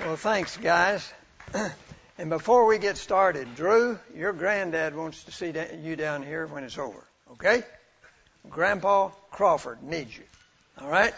Well, 0.00 0.16
thanks, 0.16 0.56
guys. 0.56 1.12
and 2.18 2.30
before 2.30 2.64
we 2.64 2.78
get 2.78 2.96
started, 2.96 3.54
Drew, 3.54 3.98
your 4.16 4.32
granddad 4.32 4.96
wants 4.96 5.24
to 5.24 5.30
see 5.30 5.52
you 5.82 5.94
down 5.94 6.22
here 6.22 6.46
when 6.46 6.64
it's 6.64 6.78
over. 6.78 7.04
Okay? 7.32 7.62
Grandpa 8.48 9.10
Crawford 9.30 9.82
needs 9.82 10.16
you. 10.16 10.24
All 10.80 10.88
right? 10.88 11.12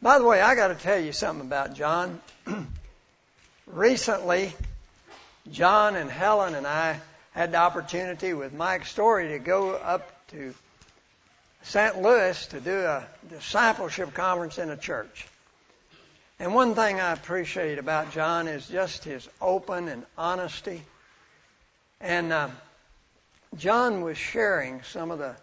By 0.00 0.18
the 0.18 0.24
way, 0.24 0.40
I 0.40 0.54
got 0.54 0.68
to 0.68 0.74
tell 0.74 0.98
you 0.98 1.12
something 1.12 1.46
about 1.46 1.74
John. 1.74 2.22
Recently, 3.66 4.54
John 5.52 5.96
and 5.96 6.10
Helen 6.10 6.54
and 6.54 6.66
I 6.66 6.98
had 7.32 7.52
the 7.52 7.58
opportunity 7.58 8.32
with 8.32 8.54
Mike 8.54 8.86
Story 8.86 9.28
to 9.28 9.38
go 9.38 9.72
up 9.74 10.10
to 10.28 10.54
St. 11.64 12.00
Louis 12.00 12.46
to 12.46 12.60
do 12.60 12.80
a 12.80 13.06
discipleship 13.28 14.14
conference 14.14 14.56
in 14.56 14.70
a 14.70 14.78
church. 14.78 15.26
And 16.40 16.54
one 16.54 16.74
thing 16.74 16.98
I 16.98 17.12
appreciate 17.12 17.78
about 17.78 18.12
John 18.12 18.48
is 18.48 18.66
just 18.66 19.04
his 19.04 19.28
open 19.42 19.88
and 19.88 20.06
honesty. 20.16 20.82
And 22.00 22.32
uh, 22.32 22.48
John 23.58 24.00
was 24.00 24.16
sharing 24.16 24.82
some 24.84 25.10
of 25.10 25.18
the, 25.18 25.36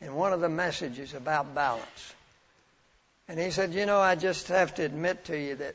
in 0.00 0.14
one 0.14 0.32
of 0.32 0.40
the 0.40 0.48
messages 0.48 1.14
about 1.14 1.52
balance. 1.52 2.14
And 3.26 3.40
he 3.40 3.50
said, 3.50 3.74
You 3.74 3.86
know, 3.86 3.98
I 3.98 4.14
just 4.14 4.46
have 4.48 4.72
to 4.76 4.84
admit 4.84 5.24
to 5.24 5.36
you 5.36 5.56
that 5.56 5.74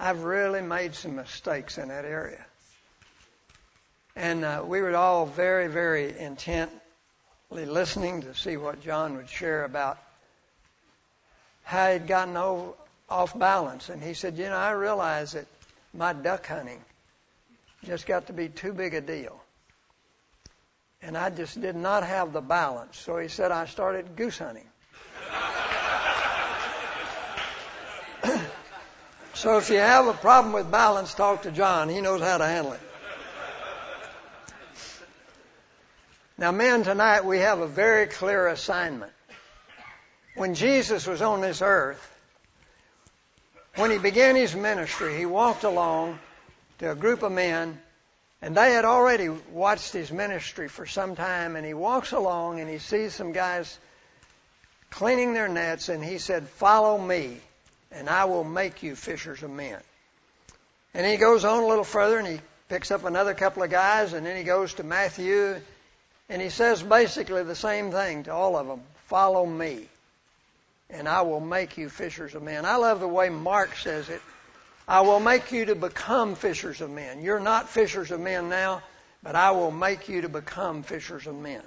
I've 0.00 0.24
really 0.24 0.62
made 0.62 0.96
some 0.96 1.14
mistakes 1.14 1.78
in 1.78 1.88
that 1.88 2.04
area. 2.04 2.44
And 4.16 4.44
uh, 4.44 4.64
we 4.66 4.80
were 4.80 4.96
all 4.96 5.26
very, 5.26 5.68
very 5.68 6.18
intently 6.18 6.74
listening 7.52 8.22
to 8.22 8.34
see 8.34 8.56
what 8.56 8.82
John 8.82 9.16
would 9.16 9.28
share 9.28 9.62
about 9.62 9.96
how 11.62 11.92
he'd 11.92 12.08
gotten 12.08 12.36
over, 12.36 12.72
off 13.10 13.38
balance. 13.38 13.88
And 13.88 14.02
he 14.02 14.14
said, 14.14 14.38
You 14.38 14.44
know, 14.46 14.56
I 14.56 14.70
realize 14.72 15.32
that 15.32 15.46
my 15.92 16.12
duck 16.12 16.46
hunting 16.46 16.80
just 17.84 18.06
got 18.06 18.28
to 18.28 18.32
be 18.32 18.48
too 18.48 18.72
big 18.72 18.94
a 18.94 19.00
deal. 19.00 19.42
And 21.02 21.16
I 21.16 21.30
just 21.30 21.60
did 21.60 21.76
not 21.76 22.04
have 22.04 22.32
the 22.32 22.40
balance. 22.40 22.98
So 22.98 23.18
he 23.18 23.28
said, 23.28 23.50
I 23.52 23.66
started 23.66 24.16
goose 24.16 24.38
hunting. 24.38 24.66
so 29.34 29.56
if 29.56 29.70
you 29.70 29.78
have 29.78 30.06
a 30.06 30.12
problem 30.12 30.52
with 30.52 30.70
balance, 30.70 31.14
talk 31.14 31.42
to 31.42 31.50
John. 31.50 31.88
He 31.88 32.02
knows 32.02 32.20
how 32.20 32.38
to 32.38 32.46
handle 32.46 32.74
it. 32.74 32.80
Now, 36.36 36.52
men, 36.52 36.84
tonight 36.84 37.24
we 37.26 37.38
have 37.38 37.60
a 37.60 37.66
very 37.66 38.06
clear 38.06 38.46
assignment. 38.46 39.12
When 40.36 40.54
Jesus 40.54 41.06
was 41.06 41.20
on 41.20 41.42
this 41.42 41.60
earth, 41.60 42.00
when 43.80 43.90
he 43.90 43.96
began 43.96 44.36
his 44.36 44.54
ministry, 44.54 45.16
he 45.16 45.24
walked 45.24 45.64
along 45.64 46.18
to 46.78 46.90
a 46.90 46.94
group 46.94 47.22
of 47.22 47.32
men, 47.32 47.80
and 48.42 48.54
they 48.54 48.72
had 48.72 48.84
already 48.84 49.30
watched 49.52 49.94
his 49.94 50.12
ministry 50.12 50.68
for 50.68 50.84
some 50.84 51.16
time, 51.16 51.56
and 51.56 51.64
he 51.64 51.72
walks 51.72 52.12
along 52.12 52.60
and 52.60 52.68
he 52.68 52.76
sees 52.76 53.14
some 53.14 53.32
guys 53.32 53.78
cleaning 54.90 55.32
their 55.32 55.48
nets, 55.48 55.88
and 55.88 56.04
he 56.04 56.18
said, 56.18 56.46
Follow 56.46 56.98
me, 56.98 57.38
and 57.90 58.10
I 58.10 58.26
will 58.26 58.44
make 58.44 58.82
you 58.82 58.94
fishers 58.94 59.42
of 59.42 59.50
men. 59.50 59.78
And 60.92 61.06
he 61.06 61.16
goes 61.16 61.46
on 61.46 61.62
a 61.62 61.66
little 61.66 61.84
further, 61.84 62.18
and 62.18 62.28
he 62.28 62.40
picks 62.68 62.90
up 62.90 63.04
another 63.04 63.32
couple 63.32 63.62
of 63.62 63.70
guys, 63.70 64.12
and 64.12 64.26
then 64.26 64.36
he 64.36 64.42
goes 64.42 64.74
to 64.74 64.82
Matthew, 64.82 65.58
and 66.28 66.42
he 66.42 66.50
says 66.50 66.82
basically 66.82 67.44
the 67.44 67.56
same 67.56 67.92
thing 67.92 68.24
to 68.24 68.34
all 68.34 68.58
of 68.58 68.66
them 68.66 68.82
Follow 69.06 69.46
me 69.46 69.88
and 70.92 71.08
I 71.08 71.22
will 71.22 71.40
make 71.40 71.78
you 71.78 71.88
fishers 71.88 72.34
of 72.34 72.42
men. 72.42 72.64
I 72.64 72.76
love 72.76 73.00
the 73.00 73.08
way 73.08 73.28
Mark 73.28 73.76
says 73.76 74.08
it. 74.08 74.20
I 74.88 75.02
will 75.02 75.20
make 75.20 75.52
you 75.52 75.66
to 75.66 75.74
become 75.74 76.34
fishers 76.34 76.80
of 76.80 76.90
men. 76.90 77.22
You're 77.22 77.40
not 77.40 77.68
fishers 77.68 78.10
of 78.10 78.20
men 78.20 78.48
now, 78.48 78.82
but 79.22 79.36
I 79.36 79.52
will 79.52 79.70
make 79.70 80.08
you 80.08 80.22
to 80.22 80.28
become 80.28 80.82
fishers 80.82 81.26
of 81.26 81.36
men. 81.36 81.62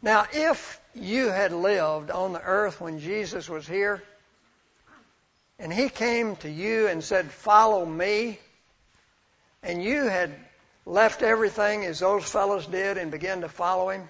Now, 0.00 0.26
if 0.32 0.80
you 0.94 1.28
had 1.28 1.52
lived 1.52 2.10
on 2.10 2.32
the 2.32 2.42
earth 2.42 2.80
when 2.80 2.98
Jesus 2.98 3.48
was 3.48 3.66
here, 3.66 4.02
and 5.58 5.72
he 5.72 5.88
came 5.88 6.34
to 6.36 6.50
you 6.50 6.88
and 6.88 7.04
said, 7.04 7.30
Follow 7.30 7.84
me, 7.84 8.38
and 9.62 9.82
you 9.82 10.04
had 10.04 10.34
left 10.86 11.22
everything 11.22 11.84
as 11.84 12.00
those 12.00 12.24
fellows 12.24 12.66
did 12.66 12.98
and 12.98 13.10
began 13.10 13.42
to 13.42 13.48
follow 13.48 13.90
him, 13.90 14.08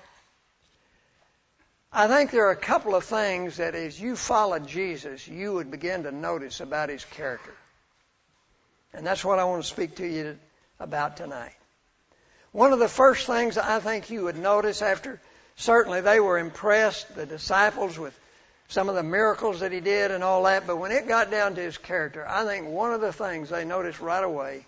I 1.94 2.08
think 2.08 2.30
there 2.30 2.47
are 2.47 2.53
a 2.53 2.56
couple 2.56 2.94
of 2.94 3.04
things 3.04 3.58
that 3.58 3.75
as 3.75 4.00
you 4.00 4.16
followed 4.16 4.66
Jesus, 4.66 5.28
you 5.28 5.53
would 5.53 5.70
begin 5.70 6.04
to 6.04 6.12
notice 6.12 6.60
about 6.60 6.88
his 6.88 7.04
character. 7.04 7.53
And 8.94 9.06
that's 9.06 9.25
what 9.25 9.38
I 9.38 9.44
want 9.44 9.62
to 9.62 9.69
speak 9.69 9.97
to 9.97 10.06
you 10.06 10.38
about 10.80 11.19
tonight. 11.19 11.53
One 12.53 12.72
of 12.72 12.78
the 12.78 12.88
first 12.88 13.26
things 13.26 13.58
I 13.58 13.78
think 13.80 14.08
you 14.08 14.25
would 14.25 14.38
notice 14.38 14.80
after, 14.80 15.20
certainly 15.56 16.00
they 16.00 16.19
were 16.19 16.38
impressed, 16.38 17.14
the 17.14 17.26
disciples, 17.26 17.98
with 17.98 18.19
some 18.69 18.88
of 18.88 18.94
the 18.94 19.03
miracles 19.03 19.60
that 19.60 19.72
he 19.72 19.80
did 19.80 20.10
and 20.10 20.24
all 20.24 20.44
that, 20.44 20.66
but 20.66 20.78
when 20.78 20.92
it 20.92 21.06
got 21.06 21.30
down 21.30 21.54
to 21.56 21.60
his 21.60 21.76
character, 21.76 22.26
I 22.26 22.44
think 22.44 22.69
one 22.69 22.94
of 22.94 23.03
the 23.03 23.12
things 23.12 23.50
they 23.50 23.66
noticed 23.66 24.00
right 24.00 24.24
away, 24.24 24.64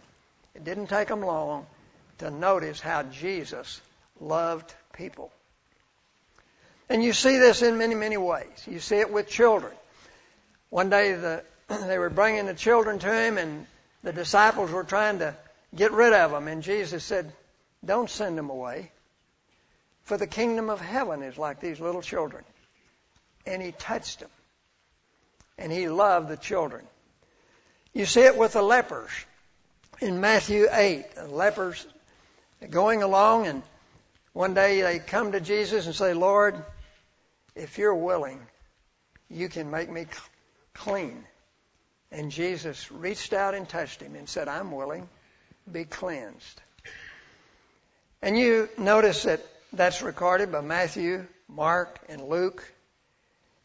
it 0.55 0.65
didn't 0.65 0.89
take 0.89 1.09
them 1.09 1.23
long 1.23 1.67
to 2.19 2.31
notice 2.31 2.81
how 2.81 3.03
Jesus 3.05 3.81
loved 4.21 4.75
people. 4.93 5.33
And 6.89 7.03
you 7.03 7.12
see 7.12 7.39
this 7.39 7.62
in 7.62 7.78
many, 7.78 7.95
many 7.95 8.17
ways. 8.17 8.67
You 8.67 8.78
see 8.78 8.97
it 8.97 9.11
with 9.11 9.28
children. 9.28 9.72
One 10.71 10.91
day 10.91 11.12
the, 11.15 11.45
they 11.87 11.99
were 11.99 12.11
bringing 12.11 12.47
the 12.47 12.55
children 12.55 12.99
to 12.99 13.12
him, 13.12 13.39
and 13.39 13.67
the 14.03 14.12
disciples 14.12 14.71
were 14.71 14.84
trying 14.84 15.21
to 15.21 15.34
get 15.75 15.93
rid 15.93 16.12
of 16.12 16.31
them. 16.31 16.49
And 16.49 16.62
Jesus 16.62 17.05
said, 17.05 17.33
Don't 17.84 18.11
send 18.11 18.37
them 18.37 18.50
away, 18.50 18.91
for 20.03 20.17
the 20.17 20.27
kingdom 20.27 20.69
of 20.69 20.81
heaven 20.81 21.23
is 21.23 21.39
like 21.39 21.61
these 21.61 21.81
little 21.81 22.03
children. 22.03 22.44
And 23.47 23.62
he 23.62 23.73
touched 23.73 24.21
them, 24.21 24.31
and 25.59 25.73
he 25.73 25.89
loved 25.89 26.28
the 26.28 26.37
children. 26.37 26.84
You 27.93 28.06
see 28.06 28.23
it 28.23 28.37
with 28.37 28.55
the 28.55 28.62
lepers 28.62 29.11
in 30.00 30.21
Matthew 30.21 30.67
8. 30.71 31.15
The 31.15 31.28
lepers 31.28 31.87
going 32.69 33.03
along, 33.03 33.47
and 33.47 33.62
one 34.33 34.55
day 34.55 34.83
they 34.83 34.99
come 34.99 35.33
to 35.33 35.41
Jesus 35.41 35.87
and 35.87 35.94
say, 35.94 36.12
Lord, 36.12 36.62
if 37.55 37.79
you're 37.79 37.95
willing, 37.95 38.41
you 39.31 39.49
can 39.49 39.71
make 39.71 39.91
me 39.91 40.07
clean. 40.75 41.25
And 42.11 42.31
Jesus 42.31 42.91
reached 42.93 43.33
out 43.33 43.55
and 43.55 43.69
touched 43.69 44.01
him 44.01 44.15
and 44.15 44.29
said, 44.29 44.49
I'm 44.49 44.71
willing, 44.71 45.09
be 45.71 45.85
cleansed. 45.85 46.61
And 48.23 48.39
you 48.39 48.69
notice 48.79 49.25
that 49.25 49.41
that's 49.73 50.03
recorded 50.03 50.53
by 50.53 50.61
Matthew, 50.61 51.27
Mark, 51.49 51.99
and 52.09 52.29
Luke. 52.29 52.65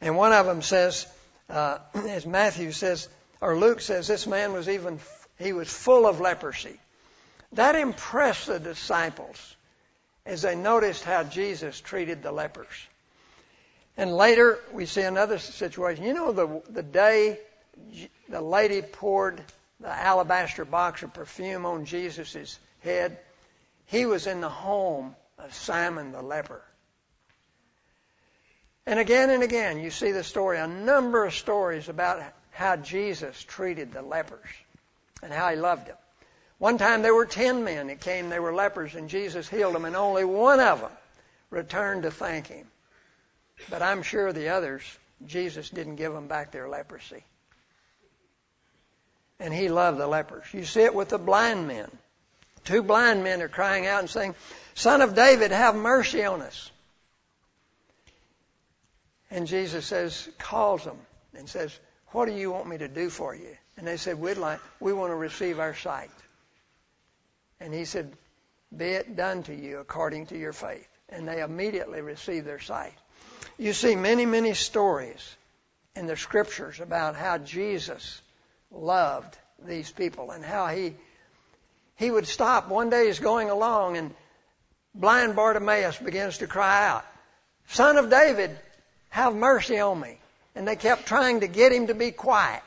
And 0.01 0.17
one 0.17 0.33
of 0.33 0.45
them 0.45 0.61
says, 0.61 1.07
uh, 1.49 1.77
as 1.93 2.25
Matthew 2.25 2.71
says, 2.71 3.07
or 3.41 3.57
Luke 3.57 3.81
says, 3.81 4.07
this 4.07 4.27
man 4.27 4.53
was 4.53 4.67
even, 4.67 4.99
he 5.37 5.53
was 5.53 5.71
full 5.71 6.05
of 6.05 6.19
leprosy. 6.19 6.77
That 7.53 7.75
impressed 7.75 8.47
the 8.47 8.59
disciples 8.59 9.55
as 10.25 10.41
they 10.41 10.55
noticed 10.55 11.03
how 11.03 11.23
Jesus 11.23 11.79
treated 11.79 12.21
the 12.21 12.31
lepers. 12.31 12.67
And 13.99 14.15
later, 14.15 14.59
we 14.71 14.85
see 14.85 15.01
another 15.01 15.39
situation. 15.39 16.05
You 16.05 16.13
know, 16.13 16.31
the, 16.31 16.61
the 16.69 16.83
day 16.83 17.37
the 18.29 18.39
lady 18.39 18.81
poured 18.81 19.43
the 19.81 19.89
alabaster 19.89 20.63
box 20.63 21.03
of 21.03 21.13
perfume 21.13 21.65
on 21.65 21.83
Jesus' 21.83 22.57
head, 22.79 23.17
he 23.87 24.05
was 24.05 24.25
in 24.25 24.39
the 24.39 24.47
home 24.47 25.17
of 25.37 25.53
Simon 25.53 26.13
the 26.13 26.21
leper. 26.21 26.61
And 28.85 28.99
again 28.99 29.31
and 29.31 29.43
again, 29.43 29.81
you 29.81 29.91
see 29.91 30.13
the 30.13 30.23
story, 30.23 30.59
a 30.59 30.67
number 30.67 31.25
of 31.25 31.33
stories 31.33 31.89
about 31.89 32.23
how 32.51 32.77
Jesus 32.77 33.43
treated 33.43 33.91
the 33.91 34.01
lepers 34.01 34.47
and 35.21 35.33
how 35.33 35.49
he 35.49 35.57
loved 35.57 35.87
them. 35.87 35.97
One 36.57 36.77
time 36.77 37.01
there 37.01 37.13
were 37.13 37.25
ten 37.25 37.65
men 37.65 37.87
that 37.87 37.99
came, 37.99 38.29
they 38.29 38.39
were 38.39 38.53
lepers, 38.53 38.95
and 38.95 39.09
Jesus 39.09 39.49
healed 39.49 39.75
them, 39.75 39.83
and 39.83 39.97
only 39.97 40.23
one 40.23 40.61
of 40.61 40.79
them 40.79 40.91
returned 41.49 42.03
to 42.03 42.11
thank 42.11 42.47
him. 42.47 42.65
But 43.69 43.81
I'm 43.81 44.01
sure 44.01 44.31
the 44.31 44.49
others, 44.49 44.81
Jesus 45.25 45.69
didn't 45.69 45.97
give 45.97 46.13
them 46.13 46.27
back 46.27 46.51
their 46.51 46.69
leprosy. 46.69 47.23
And 49.39 49.53
he 49.53 49.69
loved 49.69 49.97
the 49.97 50.07
lepers. 50.07 50.45
You 50.53 50.65
see 50.65 50.81
it 50.81 50.93
with 50.93 51.09
the 51.09 51.17
blind 51.17 51.67
men. 51.67 51.89
Two 52.65 52.83
blind 52.83 53.23
men 53.23 53.41
are 53.41 53.47
crying 53.47 53.87
out 53.87 53.99
and 53.99 54.09
saying, 54.09 54.35
Son 54.75 55.01
of 55.01 55.15
David, 55.15 55.51
have 55.51 55.75
mercy 55.75 56.23
on 56.25 56.41
us. 56.41 56.71
And 59.31 59.47
Jesus 59.47 59.85
says, 59.85 60.27
calls 60.37 60.83
them 60.83 60.97
and 61.37 61.47
says, 61.47 61.77
What 62.07 62.25
do 62.25 62.33
you 62.33 62.51
want 62.51 62.67
me 62.67 62.77
to 62.79 62.87
do 62.87 63.09
for 63.09 63.33
you? 63.33 63.55
And 63.77 63.87
they 63.87 63.97
said, 63.97 64.19
We'd 64.19 64.37
like, 64.37 64.59
we 64.79 64.91
want 64.91 65.11
to 65.11 65.15
receive 65.15 65.59
our 65.59 65.75
sight. 65.75 66.11
And 67.59 67.73
he 67.73 67.85
said, 67.85 68.11
Be 68.75 68.85
it 68.85 69.15
done 69.15 69.43
to 69.43 69.55
you 69.55 69.79
according 69.79 70.27
to 70.27 70.37
your 70.37 70.53
faith. 70.53 70.87
And 71.09 71.27
they 71.27 71.41
immediately 71.41 72.01
received 72.01 72.45
their 72.45 72.59
sight. 72.59 72.93
You 73.57 73.73
see 73.73 73.95
many, 73.95 74.25
many 74.25 74.53
stories 74.53 75.35
in 75.95 76.07
the 76.07 76.15
scriptures 76.15 76.79
about 76.79 77.15
how 77.15 77.37
Jesus 77.37 78.21
loved 78.71 79.37
these 79.65 79.91
people 79.91 80.31
and 80.31 80.43
how 80.43 80.67
he 80.67 80.95
he 81.99 82.09
would 82.09 82.27
stop 82.27 82.69
one 82.69 82.89
day 82.89 83.07
he's 83.07 83.19
going 83.19 83.49
along 83.49 83.97
and 83.97 84.15
blind 84.95 85.35
Bartimaeus 85.35 85.97
begins 85.97 86.37
to 86.37 86.47
cry 86.47 86.87
out, 86.87 87.05
Son 87.67 87.97
of 87.97 88.09
David, 88.09 88.57
have 89.09 89.35
mercy 89.35 89.79
on 89.79 89.99
me. 89.99 90.17
And 90.55 90.67
they 90.67 90.77
kept 90.77 91.05
trying 91.05 91.41
to 91.41 91.47
get 91.47 91.73
him 91.73 91.87
to 91.87 91.93
be 91.93 92.11
quiet. 92.11 92.63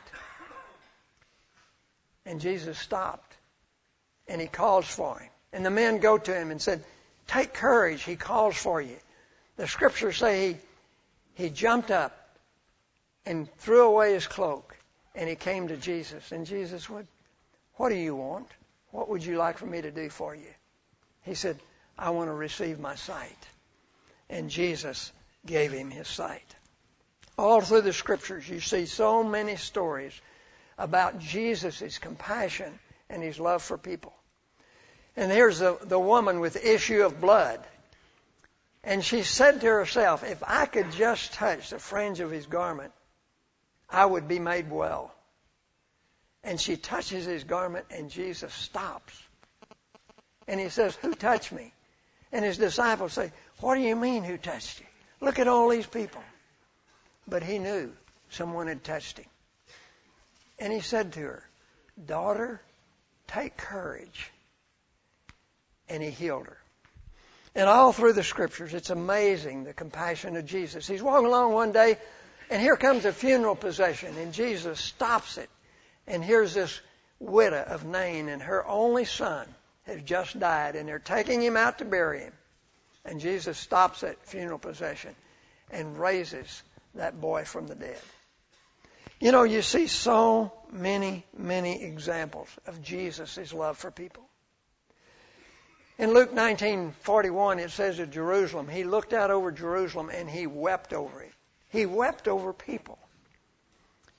And 2.26 2.40
Jesus 2.40 2.78
stopped 2.78 3.34
and 4.28 4.40
he 4.40 4.46
calls 4.46 4.86
for 4.86 5.18
him. 5.18 5.30
And 5.52 5.64
the 5.64 5.70
men 5.70 5.98
go 5.98 6.18
to 6.18 6.34
him 6.34 6.50
and 6.50 6.60
said, 6.60 6.84
Take 7.26 7.54
courage, 7.54 8.02
he 8.02 8.16
calls 8.16 8.56
for 8.56 8.80
you. 8.82 8.96
The 9.56 9.68
scriptures 9.68 10.16
say 10.16 10.58
he, 11.34 11.44
he 11.44 11.50
jumped 11.50 11.90
up 11.90 12.36
and 13.26 13.52
threw 13.58 13.86
away 13.86 14.14
his 14.14 14.26
cloak 14.26 14.76
and 15.14 15.28
he 15.28 15.36
came 15.36 15.68
to 15.68 15.76
Jesus. 15.76 16.32
And 16.32 16.46
Jesus 16.46 16.84
said, 16.84 17.06
What 17.74 17.90
do 17.90 17.96
you 17.96 18.16
want? 18.16 18.48
What 18.90 19.08
would 19.08 19.24
you 19.24 19.36
like 19.36 19.58
for 19.58 19.66
me 19.66 19.80
to 19.80 19.90
do 19.90 20.08
for 20.08 20.34
you? 20.34 20.52
He 21.22 21.34
said, 21.34 21.58
I 21.98 22.10
want 22.10 22.28
to 22.28 22.34
receive 22.34 22.78
my 22.78 22.94
sight. 22.94 23.38
And 24.28 24.50
Jesus 24.50 25.12
gave 25.44 25.72
him 25.72 25.90
his 25.90 26.08
sight. 26.08 26.54
All 27.38 27.60
through 27.60 27.82
the 27.82 27.92
scriptures, 27.92 28.48
you 28.48 28.60
see 28.60 28.86
so 28.86 29.22
many 29.22 29.56
stories 29.56 30.18
about 30.78 31.18
Jesus' 31.18 31.98
compassion 31.98 32.78
and 33.08 33.22
his 33.22 33.38
love 33.38 33.62
for 33.62 33.78
people. 33.78 34.14
And 35.16 35.30
here's 35.30 35.58
the, 35.58 35.78
the 35.82 35.98
woman 35.98 36.40
with 36.40 36.54
the 36.54 36.74
issue 36.74 37.04
of 37.04 37.20
blood. 37.20 37.60
And 38.84 39.04
she 39.04 39.22
said 39.22 39.60
to 39.60 39.66
herself, 39.66 40.24
if 40.24 40.42
I 40.46 40.66
could 40.66 40.90
just 40.92 41.34
touch 41.34 41.70
the 41.70 41.78
fringe 41.78 42.20
of 42.20 42.30
his 42.30 42.46
garment, 42.46 42.92
I 43.88 44.04
would 44.04 44.26
be 44.26 44.38
made 44.38 44.70
well. 44.70 45.14
And 46.42 46.60
she 46.60 46.76
touches 46.76 47.24
his 47.24 47.44
garment 47.44 47.86
and 47.90 48.10
Jesus 48.10 48.52
stops. 48.52 49.20
And 50.48 50.58
he 50.58 50.68
says, 50.68 50.96
who 50.96 51.14
touched 51.14 51.52
me? 51.52 51.72
And 52.32 52.44
his 52.44 52.58
disciples 52.58 53.12
say, 53.12 53.30
what 53.60 53.76
do 53.76 53.82
you 53.82 53.94
mean 53.94 54.24
who 54.24 54.36
touched 54.36 54.80
you? 54.80 54.86
Look 55.20 55.38
at 55.38 55.46
all 55.46 55.68
these 55.68 55.86
people. 55.86 56.22
But 57.28 57.44
he 57.44 57.58
knew 57.58 57.92
someone 58.30 58.66
had 58.66 58.82
touched 58.82 59.18
him. 59.18 59.26
And 60.58 60.72
he 60.72 60.80
said 60.80 61.12
to 61.12 61.20
her, 61.20 61.48
daughter, 62.04 62.60
take 63.28 63.56
courage 63.56 64.30
and 65.88 66.02
he 66.02 66.10
healed 66.10 66.46
her. 66.46 66.61
And 67.54 67.68
all 67.68 67.92
through 67.92 68.14
the 68.14 68.22
scriptures, 68.22 68.72
it's 68.72 68.90
amazing 68.90 69.64
the 69.64 69.74
compassion 69.74 70.36
of 70.36 70.46
Jesus. 70.46 70.86
He's 70.86 71.02
walking 71.02 71.26
along 71.26 71.52
one 71.52 71.72
day, 71.72 71.98
and 72.50 72.60
here 72.60 72.76
comes 72.76 73.04
a 73.04 73.12
funeral 73.12 73.56
procession, 73.56 74.16
and 74.16 74.32
Jesus 74.32 74.80
stops 74.80 75.36
it. 75.36 75.50
And 76.06 76.24
here's 76.24 76.54
this 76.54 76.80
widow 77.18 77.62
of 77.62 77.84
Nain, 77.84 78.28
and 78.28 78.42
her 78.42 78.66
only 78.66 79.04
son 79.04 79.46
has 79.82 80.00
just 80.02 80.38
died, 80.38 80.76
and 80.76 80.88
they're 80.88 80.98
taking 80.98 81.42
him 81.42 81.56
out 81.56 81.78
to 81.78 81.84
bury 81.84 82.20
him. 82.20 82.32
And 83.04 83.20
Jesus 83.20 83.58
stops 83.58 84.00
that 84.00 84.24
funeral 84.26 84.58
procession 84.58 85.14
and 85.70 85.98
raises 85.98 86.62
that 86.94 87.20
boy 87.20 87.44
from 87.44 87.66
the 87.66 87.74
dead. 87.74 88.00
You 89.20 89.32
know, 89.32 89.42
you 89.42 89.62
see 89.62 89.86
so 89.86 90.52
many, 90.70 91.24
many 91.36 91.84
examples 91.84 92.48
of 92.66 92.82
Jesus' 92.82 93.52
love 93.52 93.78
for 93.78 93.90
people. 93.90 94.24
In 96.02 96.12
Luke 96.14 96.32
19:41 96.32 97.60
it 97.60 97.70
says 97.70 98.00
of 98.00 98.10
Jerusalem, 98.10 98.66
he 98.66 98.82
looked 98.82 99.12
out 99.12 99.30
over 99.30 99.52
Jerusalem 99.52 100.10
and 100.10 100.28
he 100.28 100.48
wept 100.48 100.92
over 100.92 101.22
it. 101.22 101.32
He 101.68 101.86
wept 101.86 102.26
over 102.26 102.52
people. 102.52 102.98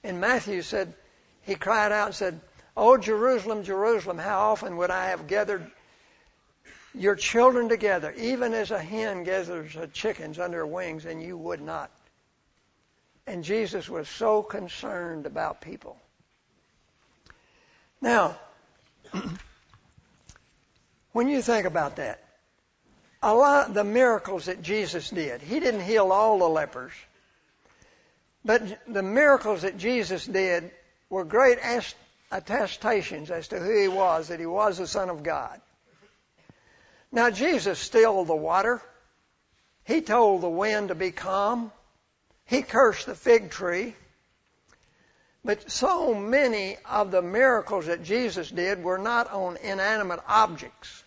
And 0.01 0.21
Matthew 0.21 0.61
said, 0.61 0.93
he 1.41 1.55
cried 1.55 1.91
out 1.91 2.05
and 2.05 2.15
said, 2.15 2.41
"Oh 2.77 2.95
Jerusalem, 2.95 3.65
Jerusalem, 3.65 4.17
how 4.17 4.51
often 4.51 4.77
would 4.77 4.91
I 4.91 5.07
have 5.09 5.27
gathered 5.27 5.69
your 6.93 7.15
children 7.15 7.67
together, 7.67 8.13
even 8.13 8.53
as 8.53 8.71
a 8.71 8.79
hen 8.79 9.25
gathers 9.25 9.73
her 9.73 9.87
chickens 9.87 10.39
under 10.39 10.59
her 10.59 10.65
wings, 10.65 11.03
and 11.03 11.21
you 11.21 11.37
would 11.37 11.59
not." 11.59 11.91
And 13.27 13.43
Jesus 13.43 13.89
was 13.89 14.07
so 14.07 14.41
concerned 14.41 15.25
about 15.25 15.59
people. 15.59 15.97
Now, 17.99 18.39
When 21.13 21.29
you 21.29 21.41
think 21.41 21.65
about 21.65 21.95
that, 21.95 22.23
a 23.21 23.33
lot 23.33 23.69
of 23.69 23.73
the 23.73 23.83
miracles 23.83 24.45
that 24.45 24.61
Jesus 24.61 25.09
did, 25.09 25.41
He 25.41 25.59
didn't 25.59 25.81
heal 25.81 26.11
all 26.11 26.39
the 26.39 26.49
lepers, 26.49 26.91
but 28.43 28.61
the 28.91 29.03
miracles 29.03 29.61
that 29.61 29.77
Jesus 29.77 30.25
did 30.25 30.71
were 31.09 31.23
great 31.23 31.59
attestations 32.31 33.31
as 33.31 33.47
to 33.49 33.59
who 33.59 33.81
He 33.81 33.87
was, 33.87 34.27
that 34.27 34.39
He 34.39 34.45
was 34.45 34.77
the 34.77 34.87
Son 34.87 35.09
of 35.09 35.23
God. 35.23 35.61
Now 37.11 37.29
Jesus 37.29 37.77
stilled 37.77 38.27
the 38.27 38.35
water. 38.35 38.81
He 39.85 40.01
told 40.01 40.41
the 40.41 40.49
wind 40.49 40.87
to 40.87 40.95
be 40.95 41.11
calm. 41.11 41.71
He 42.45 42.63
cursed 42.63 43.05
the 43.05 43.15
fig 43.15 43.51
tree. 43.51 43.95
But 45.45 45.69
so 45.69 46.13
many 46.13 46.77
of 46.89 47.11
the 47.11 47.21
miracles 47.21 47.85
that 47.85 48.03
Jesus 48.03 48.49
did 48.49 48.83
were 48.83 48.97
not 48.97 49.31
on 49.31 49.57
inanimate 49.57 50.21
objects. 50.27 51.02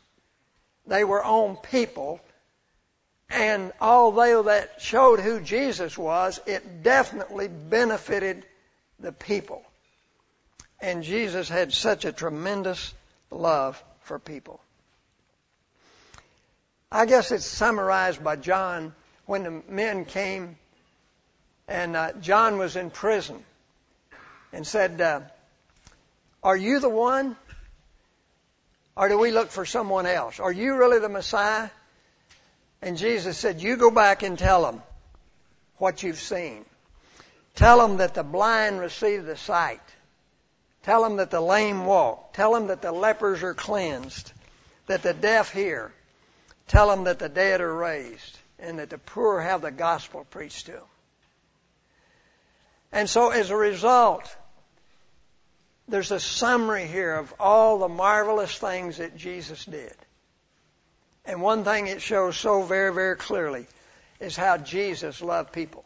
They 0.86 1.04
were 1.04 1.22
on 1.22 1.56
people. 1.56 2.20
And 3.28 3.72
although 3.80 4.44
that 4.44 4.80
showed 4.80 5.20
who 5.20 5.40
Jesus 5.40 5.98
was, 5.98 6.40
it 6.46 6.82
definitely 6.82 7.48
benefited 7.48 8.44
the 9.00 9.12
people. 9.12 9.62
And 10.80 11.02
Jesus 11.02 11.48
had 11.48 11.72
such 11.72 12.04
a 12.04 12.12
tremendous 12.12 12.94
love 13.30 13.82
for 14.02 14.18
people. 14.18 14.60
I 16.92 17.06
guess 17.06 17.32
it's 17.32 17.44
summarized 17.44 18.22
by 18.22 18.36
John 18.36 18.94
when 19.26 19.42
the 19.42 19.62
men 19.68 20.04
came 20.04 20.56
and 21.68 21.96
uh, 21.96 22.12
John 22.20 22.58
was 22.58 22.76
in 22.76 22.90
prison 22.90 23.44
and 24.52 24.66
said, 24.66 25.00
uh, 25.00 25.20
Are 26.42 26.56
you 26.56 26.78
the 26.78 26.88
one? 26.88 27.36
Or 28.96 29.08
do 29.08 29.18
we 29.18 29.30
look 29.30 29.50
for 29.50 29.66
someone 29.66 30.06
else? 30.06 30.40
Are 30.40 30.52
you 30.52 30.76
really 30.76 30.98
the 30.98 31.08
Messiah? 31.08 31.68
And 32.80 32.96
Jesus 32.96 33.36
said, 33.36 33.60
You 33.60 33.76
go 33.76 33.90
back 33.90 34.22
and 34.22 34.38
tell 34.38 34.62
them 34.62 34.82
what 35.76 36.02
you've 36.02 36.18
seen. 36.18 36.64
Tell 37.54 37.78
them 37.78 37.98
that 37.98 38.14
the 38.14 38.22
blind 38.22 38.80
receive 38.80 39.24
the 39.24 39.36
sight. 39.36 39.80
Tell 40.82 41.02
them 41.02 41.16
that 41.16 41.30
the 41.30 41.40
lame 41.40 41.84
walk. 41.84 42.34
Tell 42.34 42.52
them 42.52 42.68
that 42.68 42.82
the 42.82 42.92
lepers 42.92 43.42
are 43.42 43.54
cleansed. 43.54 44.32
That 44.86 45.02
the 45.02 45.14
deaf 45.14 45.52
hear. 45.52 45.92
Tell 46.68 46.88
them 46.88 47.04
that 47.04 47.18
the 47.18 47.28
dead 47.28 47.60
are 47.60 47.74
raised. 47.74 48.38
And 48.58 48.78
that 48.78 48.90
the 48.90 48.98
poor 48.98 49.40
have 49.40 49.62
the 49.62 49.70
gospel 49.70 50.26
preached 50.30 50.66
to 50.66 50.72
them. 50.72 50.82
And 52.92 53.10
so 53.10 53.30
as 53.30 53.50
a 53.50 53.56
result, 53.56 54.34
there's 55.88 56.10
a 56.10 56.20
summary 56.20 56.86
here 56.86 57.14
of 57.14 57.32
all 57.38 57.78
the 57.78 57.88
marvelous 57.88 58.56
things 58.58 58.98
that 58.98 59.16
Jesus 59.16 59.64
did. 59.64 59.94
And 61.24 61.40
one 61.40 61.64
thing 61.64 61.86
it 61.86 62.02
shows 62.02 62.36
so 62.36 62.62
very, 62.62 62.92
very 62.92 63.16
clearly 63.16 63.66
is 64.20 64.36
how 64.36 64.58
Jesus 64.58 65.22
loved 65.22 65.52
people. 65.52 65.84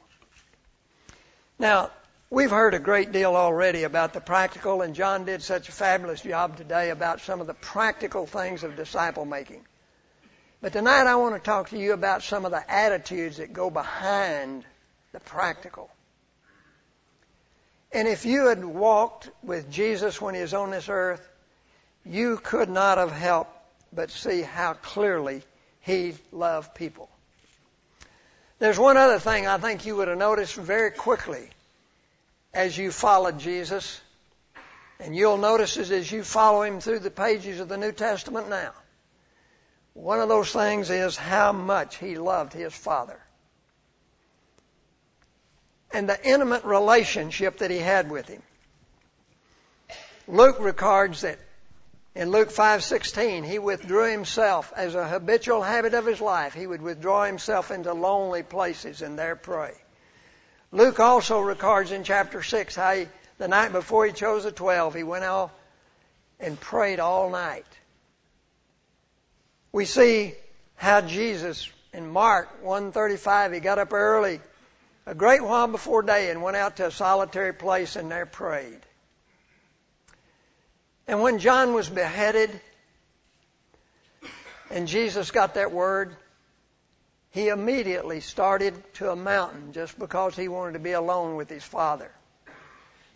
Now, 1.58 1.90
we've 2.30 2.50
heard 2.50 2.74
a 2.74 2.78
great 2.78 3.12
deal 3.12 3.36
already 3.36 3.82
about 3.82 4.12
the 4.12 4.20
practical, 4.20 4.82
and 4.82 4.94
John 4.94 5.24
did 5.24 5.42
such 5.42 5.68
a 5.68 5.72
fabulous 5.72 6.22
job 6.22 6.56
today 6.56 6.90
about 6.90 7.20
some 7.20 7.40
of 7.40 7.46
the 7.46 7.54
practical 7.54 8.26
things 8.26 8.64
of 8.64 8.76
disciple 8.76 9.24
making. 9.24 9.64
But 10.62 10.72
tonight 10.74 11.06
I 11.06 11.16
want 11.16 11.34
to 11.34 11.40
talk 11.40 11.70
to 11.70 11.78
you 11.78 11.92
about 11.92 12.22
some 12.22 12.44
of 12.44 12.50
the 12.50 12.70
attitudes 12.70 13.38
that 13.38 13.52
go 13.52 13.70
behind 13.70 14.64
the 15.12 15.20
practical. 15.20 15.90
And 17.92 18.06
if 18.06 18.24
you 18.24 18.46
had 18.46 18.64
walked 18.64 19.30
with 19.42 19.70
Jesus 19.70 20.20
when 20.20 20.34
he 20.34 20.40
was 20.40 20.54
on 20.54 20.70
this 20.70 20.88
earth, 20.88 21.26
you 22.04 22.36
could 22.36 22.68
not 22.68 22.98
have 22.98 23.12
helped 23.12 23.56
but 23.92 24.10
see 24.10 24.42
how 24.42 24.74
clearly 24.74 25.42
he 25.80 26.14
loved 26.30 26.74
people. 26.74 27.08
There's 28.60 28.78
one 28.78 28.96
other 28.96 29.18
thing 29.18 29.46
I 29.46 29.58
think 29.58 29.86
you 29.86 29.96
would 29.96 30.08
have 30.08 30.18
noticed 30.18 30.54
very 30.54 30.90
quickly 30.90 31.48
as 32.54 32.76
you 32.76 32.92
followed 32.92 33.38
Jesus, 33.38 34.00
and 35.00 35.16
you'll 35.16 35.38
notice 35.38 35.76
it 35.76 35.90
as 35.90 36.12
you 36.12 36.22
follow 36.22 36.62
him 36.62 36.80
through 36.80 37.00
the 37.00 37.10
pages 37.10 37.58
of 37.58 37.68
the 37.68 37.78
New 37.78 37.92
Testament 37.92 38.48
now. 38.48 38.72
One 39.94 40.20
of 40.20 40.28
those 40.28 40.52
things 40.52 40.90
is 40.90 41.16
how 41.16 41.52
much 41.52 41.96
he 41.96 42.16
loved 42.16 42.52
his 42.52 42.74
Father 42.74 43.18
and 45.92 46.08
the 46.08 46.28
intimate 46.28 46.64
relationship 46.64 47.58
that 47.58 47.70
he 47.70 47.78
had 47.78 48.10
with 48.10 48.28
him. 48.28 48.42
Luke 50.28 50.58
records 50.60 51.22
that 51.22 51.38
in 52.14 52.30
Luke 52.30 52.50
5:16 52.50 53.44
he 53.44 53.58
withdrew 53.58 54.10
himself 54.10 54.72
as 54.76 54.94
a 54.94 55.08
habitual 55.08 55.62
habit 55.62 55.94
of 55.94 56.06
his 56.06 56.20
life. 56.20 56.54
He 56.54 56.66
would 56.66 56.82
withdraw 56.82 57.24
himself 57.24 57.70
into 57.70 57.92
lonely 57.92 58.42
places 58.42 59.02
and 59.02 59.18
there 59.18 59.36
pray. 59.36 59.74
Luke 60.72 61.00
also 61.00 61.40
records 61.40 61.90
in 61.90 62.04
chapter 62.04 62.42
6 62.42 62.76
how 62.76 62.94
he 62.94 63.08
the 63.40 63.48
night 63.48 63.72
before 63.72 64.04
he 64.04 64.12
chose 64.12 64.44
the 64.44 64.52
twelve, 64.52 64.94
he 64.94 65.02
went 65.02 65.24
out 65.24 65.50
and 66.38 66.60
prayed 66.60 67.00
all 67.00 67.30
night. 67.30 67.64
We 69.72 69.86
see 69.86 70.34
how 70.76 71.00
Jesus 71.00 71.70
in 71.94 72.10
Mark 72.10 72.62
135, 72.62 73.52
he 73.52 73.60
got 73.60 73.78
up 73.78 73.94
early, 73.94 74.40
a 75.06 75.14
great 75.14 75.42
while 75.42 75.66
before 75.66 76.02
day, 76.02 76.30
and 76.30 76.42
went 76.42 76.56
out 76.56 76.76
to 76.76 76.86
a 76.86 76.90
solitary 76.90 77.52
place 77.52 77.96
and 77.96 78.10
there 78.10 78.26
prayed. 78.26 78.80
And 81.08 81.20
when 81.22 81.38
John 81.38 81.74
was 81.74 81.88
beheaded, 81.88 82.60
and 84.70 84.86
Jesus 84.86 85.30
got 85.30 85.54
that 85.54 85.72
word, 85.72 86.14
he 87.30 87.48
immediately 87.48 88.20
started 88.20 88.74
to 88.94 89.10
a 89.10 89.16
mountain 89.16 89.72
just 89.72 89.98
because 89.98 90.36
he 90.36 90.48
wanted 90.48 90.74
to 90.74 90.78
be 90.78 90.92
alone 90.92 91.36
with 91.36 91.48
his 91.48 91.64
Father. 91.64 92.10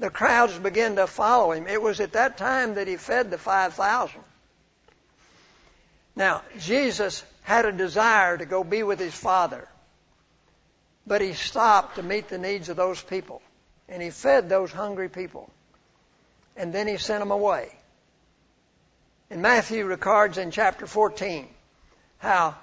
The 0.00 0.10
crowds 0.10 0.58
began 0.58 0.96
to 0.96 1.06
follow 1.06 1.52
him. 1.52 1.66
It 1.66 1.80
was 1.80 2.00
at 2.00 2.12
that 2.12 2.36
time 2.36 2.74
that 2.74 2.88
he 2.88 2.96
fed 2.96 3.30
the 3.30 3.38
5,000. 3.38 4.20
Now, 6.16 6.42
Jesus 6.58 7.24
had 7.42 7.64
a 7.64 7.72
desire 7.72 8.38
to 8.38 8.46
go 8.46 8.64
be 8.64 8.82
with 8.82 8.98
his 8.98 9.14
Father, 9.14 9.68
but 11.06 11.20
he 11.20 11.32
stopped 11.32 11.96
to 11.96 12.02
meet 12.02 12.28
the 12.28 12.38
needs 12.38 12.68
of 12.68 12.76
those 12.76 13.02
people, 13.02 13.42
and 13.88 14.02
he 14.02 14.10
fed 14.10 14.48
those 14.48 14.72
hungry 14.72 15.08
people, 15.08 15.50
and 16.56 16.72
then 16.72 16.86
he 16.86 16.96
sent 16.96 17.20
them 17.20 17.30
away. 17.30 17.74
And 19.30 19.42
Matthew 19.42 19.84
records 19.84 20.38
in 20.38 20.50
chapter 20.50 20.86
14 20.86 21.48
how 22.18 22.54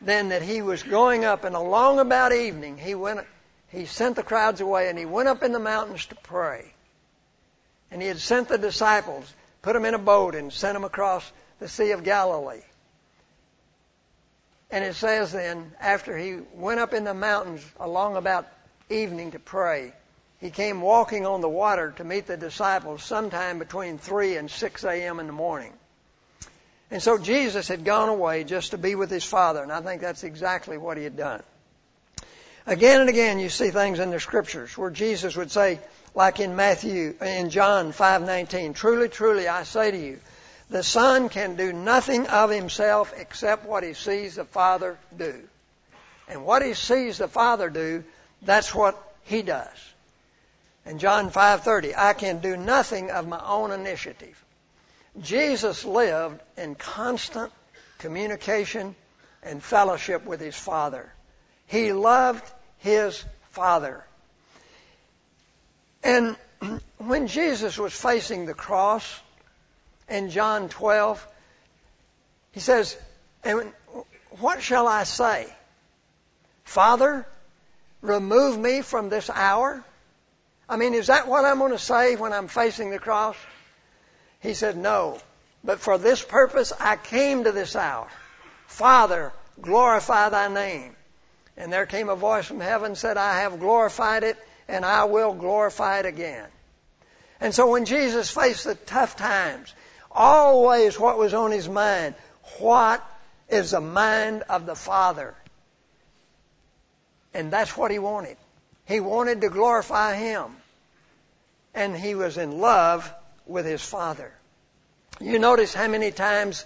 then 0.00 0.28
that 0.28 0.42
he 0.42 0.62
was 0.62 0.82
going 0.82 1.24
up 1.24 1.44
and 1.44 1.56
along 1.56 1.98
about 1.98 2.32
evening 2.32 2.78
he 2.78 2.94
went 2.94 3.20
he 3.68 3.86
sent 3.86 4.16
the 4.16 4.22
crowds 4.22 4.60
away 4.60 4.88
and 4.88 4.98
he 4.98 5.04
went 5.04 5.28
up 5.28 5.42
in 5.42 5.52
the 5.52 5.58
mountains 5.58 6.06
to 6.06 6.14
pray. 6.14 6.72
And 7.90 8.00
he 8.00 8.08
had 8.08 8.20
sent 8.20 8.48
the 8.48 8.58
disciples, 8.58 9.32
put 9.62 9.72
them 9.72 9.84
in 9.84 9.94
a 9.94 9.98
boat 9.98 10.34
and 10.34 10.52
sent 10.52 10.74
them 10.74 10.84
across 10.84 11.30
the 11.58 11.68
Sea 11.68 11.90
of 11.90 12.04
Galilee. 12.04 12.62
And 14.70 14.84
it 14.84 14.94
says 14.94 15.32
then, 15.32 15.72
after 15.80 16.16
he 16.16 16.38
went 16.54 16.80
up 16.80 16.92
in 16.92 17.04
the 17.04 17.14
mountains 17.14 17.64
along 17.78 18.16
about 18.16 18.46
evening 18.90 19.32
to 19.32 19.38
pray, 19.38 19.92
he 20.40 20.50
came 20.50 20.80
walking 20.80 21.24
on 21.24 21.40
the 21.40 21.48
water 21.48 21.94
to 21.96 22.04
meet 22.04 22.26
the 22.26 22.36
disciples 22.36 23.02
sometime 23.02 23.58
between 23.58 23.98
3 23.98 24.36
and 24.36 24.50
6 24.50 24.84
a.m. 24.84 25.20
in 25.20 25.26
the 25.26 25.32
morning. 25.32 25.72
And 26.90 27.02
so 27.02 27.18
Jesus 27.18 27.68
had 27.68 27.84
gone 27.84 28.08
away 28.08 28.44
just 28.44 28.72
to 28.72 28.78
be 28.78 28.94
with 28.94 29.10
his 29.10 29.24
Father, 29.24 29.62
and 29.62 29.72
I 29.72 29.80
think 29.80 30.02
that's 30.02 30.24
exactly 30.24 30.78
what 30.78 30.96
he 30.96 31.04
had 31.04 31.16
done. 31.16 31.42
Again 32.66 33.00
and 33.00 33.08
again 33.08 33.38
you 33.38 33.48
see 33.48 33.70
things 33.70 34.00
in 34.00 34.10
the 34.10 34.18
scriptures 34.18 34.76
where 34.76 34.90
Jesus 34.90 35.36
would 35.36 35.52
say, 35.52 35.80
like 36.14 36.40
in 36.40 36.56
Matthew, 36.56 37.14
in 37.20 37.50
John 37.50 37.92
5:19, 37.92 38.74
truly, 38.74 39.08
truly, 39.08 39.46
I 39.46 39.62
say 39.62 39.90
to 39.90 39.96
you, 39.96 40.20
the 40.68 40.82
Son 40.82 41.28
can 41.28 41.56
do 41.56 41.72
nothing 41.72 42.26
of 42.26 42.50
himself 42.50 43.12
except 43.16 43.66
what 43.66 43.84
he 43.84 43.94
sees 43.94 44.34
the 44.34 44.44
Father 44.44 44.98
do. 45.16 45.48
And 46.28 46.44
what 46.44 46.62
he 46.62 46.74
sees 46.74 47.18
the 47.18 47.28
Father 47.28 47.70
do, 47.70 48.04
that's 48.42 48.74
what 48.74 49.00
he 49.24 49.42
does. 49.42 49.94
In 50.84 50.98
John 50.98 51.30
5:30, 51.30 51.94
I 51.96 52.12
can 52.12 52.40
do 52.40 52.56
nothing 52.56 53.10
of 53.10 53.26
my 53.26 53.40
own 53.44 53.70
initiative. 53.70 54.42
Jesus 55.20 55.84
lived 55.84 56.40
in 56.56 56.74
constant 56.74 57.52
communication 57.98 58.94
and 59.42 59.62
fellowship 59.62 60.24
with 60.24 60.40
his 60.40 60.56
Father. 60.56 61.12
He 61.66 61.92
loved 61.92 62.44
his 62.78 63.24
Father. 63.50 64.04
And 66.02 66.36
when 66.98 67.26
Jesus 67.26 67.78
was 67.78 67.92
facing 67.92 68.46
the 68.46 68.54
cross 68.54 69.20
in 70.08 70.30
John 70.30 70.68
12, 70.68 71.26
he 72.52 72.60
says, 72.60 72.96
And 73.44 73.72
what 74.38 74.62
shall 74.62 74.86
I 74.86 75.04
say? 75.04 75.52
Father, 76.64 77.26
remove 78.00 78.58
me 78.58 78.82
from 78.82 79.08
this 79.08 79.30
hour? 79.30 79.84
I 80.68 80.76
mean, 80.76 80.94
is 80.94 81.06
that 81.08 81.28
what 81.28 81.44
I'm 81.44 81.58
going 81.58 81.72
to 81.72 81.78
say 81.78 82.16
when 82.16 82.32
I'm 82.32 82.48
facing 82.48 82.90
the 82.90 82.98
cross? 82.98 83.36
He 84.40 84.54
said, 84.54 84.76
No. 84.76 85.18
But 85.64 85.80
for 85.80 85.98
this 85.98 86.22
purpose 86.22 86.72
I 86.78 86.96
came 86.96 87.44
to 87.44 87.52
this 87.52 87.74
hour. 87.74 88.08
Father, 88.66 89.32
glorify 89.60 90.28
thy 90.28 90.48
name. 90.48 90.94
And 91.56 91.72
there 91.72 91.86
came 91.86 92.08
a 92.08 92.16
voice 92.16 92.46
from 92.46 92.60
heaven 92.60 92.94
said, 92.94 93.16
I 93.16 93.40
have 93.40 93.60
glorified 93.60 94.22
it 94.22 94.36
and 94.68 94.84
I 94.84 95.04
will 95.04 95.32
glorify 95.32 96.00
it 96.00 96.06
again. 96.06 96.46
And 97.40 97.54
so 97.54 97.70
when 97.70 97.84
Jesus 97.84 98.30
faced 98.30 98.64
the 98.64 98.74
tough 98.74 99.16
times, 99.16 99.74
always 100.16 100.98
what 100.98 101.18
was 101.18 101.34
on 101.34 101.52
his 101.52 101.68
mind, 101.68 102.14
what 102.58 103.04
is 103.48 103.72
the 103.72 103.80
mind 103.80 104.42
of 104.48 104.66
the 104.66 104.74
Father? 104.74 105.34
And 107.34 107.52
that's 107.52 107.76
what 107.76 107.90
he 107.90 107.98
wanted. 107.98 108.36
He 108.86 109.00
wanted 109.00 109.42
to 109.42 109.50
glorify 109.50 110.16
him. 110.16 110.56
And 111.74 111.94
he 111.94 112.14
was 112.14 112.38
in 112.38 112.58
love 112.58 113.12
with 113.46 113.66
his 113.66 113.82
Father. 113.82 114.32
You 115.20 115.38
notice 115.38 115.74
how 115.74 115.88
many 115.88 116.10
times 116.10 116.64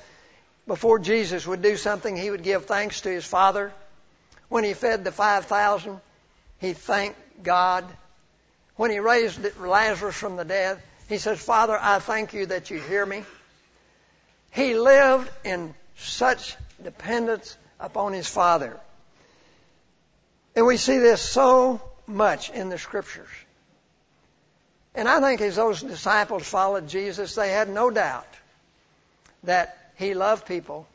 before 0.67 1.01
Jesus 1.01 1.47
would 1.47 1.63
do 1.63 1.77
something, 1.77 2.17
he 2.17 2.31
would 2.31 2.45
give 2.45 2.67
thanks 2.67 3.01
to 3.01 3.09
his 3.09 3.25
Father. 3.25 3.73
When 4.49 4.63
he 4.63 4.75
fed 4.75 5.03
the 5.03 5.13
5,000, 5.13 6.01
he 6.61 6.73
thanked 6.73 7.19
God. 7.43 7.85
When 8.77 8.91
he 8.91 9.01
raised 9.01 9.41
Lazarus 9.59 10.15
from 10.15 10.37
the 10.37 10.45
dead, 10.45 10.81
he 11.09 11.19
says, 11.19 11.41
Father, 11.41 11.77
I 11.81 11.99
thank 11.99 12.33
you 12.33 12.47
that 12.47 12.71
you 12.71 12.81
hear 12.81 13.05
me. 13.05 13.25
He 14.51 14.75
lived 14.75 15.31
in 15.45 15.75
such 15.97 16.57
dependence 16.83 17.57
upon 17.79 18.13
his 18.13 18.29
Father. 18.29 18.79
And 20.57 20.67
we 20.67 20.77
see 20.77 20.99
this 20.99 21.23
so 21.23 21.81
much 22.07 22.51
in 22.51 22.69
the 22.69 22.79
scriptures. 22.79 23.29
And 24.95 25.09
I 25.09 25.21
think 25.21 25.41
as 25.41 25.57
those 25.57 25.81
disciples 25.81 26.47
followed 26.49 26.89
Jesus, 26.89 27.35
they 27.35 27.51
had 27.51 27.69
no 27.69 27.91
doubt 27.91 28.27
that 29.45 29.93
he 29.97 30.15
loved 30.15 30.47
people 30.47 30.87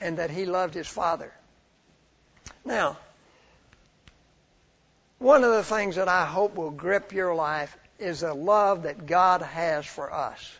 and 0.00 0.18
that 0.18 0.30
he 0.30 0.46
loved 0.46 0.74
his 0.74 0.86
Father. 0.86 1.32
Now, 2.64 2.98
one 5.18 5.44
of 5.44 5.50
the 5.50 5.64
things 5.64 5.96
that 5.96 6.08
I 6.08 6.24
hope 6.24 6.54
will 6.54 6.70
grip 6.70 7.12
your 7.12 7.34
life 7.34 7.76
is 7.98 8.20
the 8.20 8.32
love 8.32 8.84
that 8.84 9.06
God 9.06 9.42
has 9.42 9.84
for 9.84 10.12
us. 10.12 10.50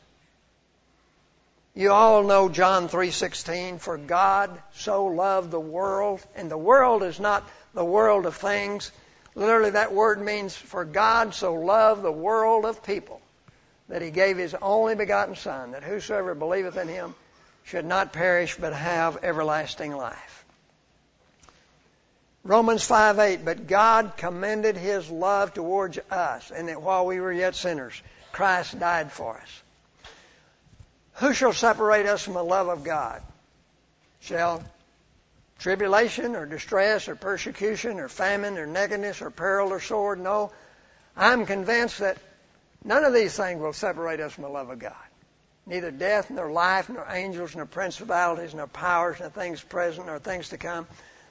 You 1.81 1.93
all 1.93 2.23
know 2.23 2.49
John 2.49 2.89
3:16 2.89 3.81
for 3.81 3.97
God 3.97 4.51
so 4.75 5.07
loved 5.07 5.51
the 5.51 5.59
world 5.59 6.21
and 6.37 6.51
the 6.51 6.59
world 6.59 7.03
is 7.03 7.19
not 7.19 7.49
the 7.75 7.85
world 7.85 8.27
of 8.27 8.37
things 8.37 8.93
Literally, 9.35 9.71
that 9.71 9.93
word 9.93 10.21
means, 10.21 10.57
for 10.57 10.85
God 10.85 11.35
so 11.35 11.55
loved 11.55 12.03
the 12.03 12.13
world 12.13 12.65
of 12.65 12.83
people 12.83 13.21
that 13.89 14.03
he 14.03 14.11
gave 14.11 14.37
his 14.37 14.55
only 14.61 14.95
begotten 14.95 15.37
Son, 15.37 15.73
that 15.73 15.85
whosoever 15.85 16.35
believeth 16.35 16.77
in 16.77 16.89
him 16.89 17.15
should 17.65 17.85
not 17.85 18.13
perish 18.13 18.57
but 18.57 18.73
have 18.73 19.23
everlasting 19.23 19.97
life. 19.97 20.45
Romans 22.43 22.87
5:8 22.87 23.45
but 23.45 23.67
God 23.67 24.15
commended 24.17 24.77
his 24.77 25.09
love 25.11 25.55
towards 25.55 25.99
us, 26.11 26.51
and 26.51 26.69
that 26.69 26.83
while 26.83 27.07
we 27.07 27.21
were 27.21 27.33
yet 27.33 27.55
sinners, 27.55 28.01
Christ 28.33 28.79
died 28.79 29.13
for 29.13 29.37
us. 29.37 29.63
Who 31.21 31.35
shall 31.35 31.53
separate 31.53 32.07
us 32.07 32.25
from 32.25 32.33
the 32.33 32.43
love 32.43 32.69
of 32.69 32.83
God? 32.83 33.23
Shall 34.21 34.65
tribulation 35.59 36.35
or 36.35 36.47
distress 36.47 37.09
or 37.09 37.15
persecution 37.15 38.01
or 38.01 38.09
famine 38.09 38.57
or 38.57 38.67
nakedness 38.67 39.21
or 39.21 39.31
peril 39.31 39.71
or 39.71 39.81
sword. 39.81 40.19
No. 40.19 40.51
I'm 41.15 41.45
convinced 41.45 41.99
that 41.99 42.17
none 42.83 43.05
of 43.05 43.13
these 43.13 43.37
things 43.37 43.61
will 43.61 43.75
separate 43.75 44.21
us 44.21 44.33
from 44.33 44.45
the 44.45 44.51
love 44.51 44.71
of 44.71 44.79
God. 44.79 44.95
Neither 45.67 45.91
death, 45.91 46.31
nor 46.31 46.51
life, 46.51 46.89
nor 46.89 47.07
angels, 47.09 47.55
nor 47.55 47.67
principalities, 47.67 48.55
nor 48.55 48.67
powers, 48.67 49.21
nor 49.21 49.29
things 49.29 49.63
present, 49.63 50.07
nor 50.07 50.19
things 50.19 50.49
to 50.49 50.59
come. 50.59 50.87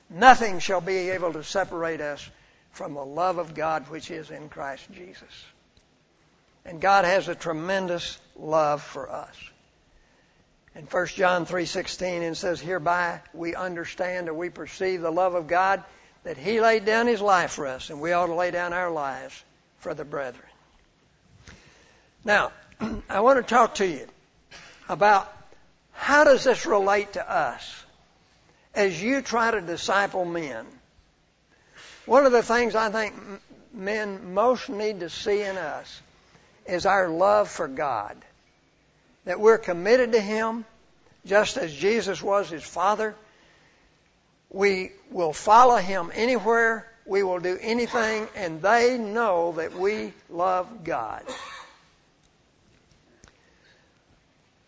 Nothing 0.08 0.60
shall 0.60 0.82
be 0.82 1.10
able 1.10 1.34
to 1.34 1.44
separate 1.44 2.00
us 2.00 2.30
from 2.72 2.94
the 2.94 3.04
love 3.04 3.40
of 3.40 3.56
God 3.56 3.90
which 3.90 4.12
is 4.12 4.30
in 4.30 4.50
Christ 4.50 4.86
Jesus. 4.92 5.46
And 6.64 6.80
God 6.80 7.06
has 7.06 7.28
a 7.28 7.34
tremendous 7.34 8.20
love 8.36 8.84
for 8.84 9.10
us 9.10 9.36
in 10.80 10.86
1 10.86 11.08
John 11.08 11.46
3:16 11.46 12.24
and 12.26 12.38
says 12.38 12.62
hereby 12.62 13.20
we 13.34 13.54
understand 13.54 14.30
or 14.30 14.34
we 14.34 14.50
perceive 14.50 15.02
the 15.02 15.12
love 15.12 15.36
of 15.36 15.46
God 15.46 15.84
that 16.24 16.38
he 16.38 16.62
laid 16.62 16.86
down 16.86 17.06
his 17.06 17.20
life 17.20 17.52
for 17.52 17.68
us 17.68 17.90
and 17.90 18.00
we 18.00 18.14
ought 18.14 18.28
to 18.28 18.34
lay 18.34 18.50
down 18.50 18.72
our 18.72 18.90
lives 18.90 19.44
for 19.80 19.94
the 19.94 20.06
brethren. 20.06 20.48
Now, 22.24 22.54
I 23.10 23.20
want 23.20 23.38
to 23.40 23.44
talk 23.44 23.76
to 23.76 23.86
you 23.86 24.08
about 24.88 25.30
how 25.92 26.24
does 26.24 26.46
this 26.46 26.66
relate 26.66 27.14
to 27.14 27.30
us 27.30 27.84
as 28.74 29.04
you 29.04 29.22
try 29.22 29.52
to 29.52 29.60
disciple 29.60 30.24
men. 30.24 30.66
One 32.06 32.26
of 32.26 32.32
the 32.32 32.42
things 32.42 32.74
I 32.74 32.90
think 32.90 33.16
men 33.74 34.34
most 34.34 34.70
need 34.70 35.02
to 35.02 35.10
see 35.10 35.42
in 35.42 35.58
us 35.58 36.02
is 36.66 36.86
our 36.86 37.10
love 37.10 37.50
for 37.50 37.68
God. 37.68 38.16
That 39.26 39.40
we're 39.40 39.58
committed 39.58 40.14
to 40.14 40.22
Him, 40.22 40.66
just 41.26 41.58
as 41.58 41.74
Jesus 41.74 42.22
was 42.22 42.50
His 42.50 42.64
Father. 42.64 43.16
We 44.50 44.92
will 45.12 45.34
follow 45.34 45.78
Him 45.78 46.12
anywhere. 46.14 46.92
We 47.06 47.24
will 47.24 47.40
do 47.40 47.58
anything, 47.60 48.28
and 48.36 48.62
they 48.62 48.98
know 48.98 49.54
that 49.54 49.74
we 49.74 50.14
love 50.30 50.84
God. 50.84 51.24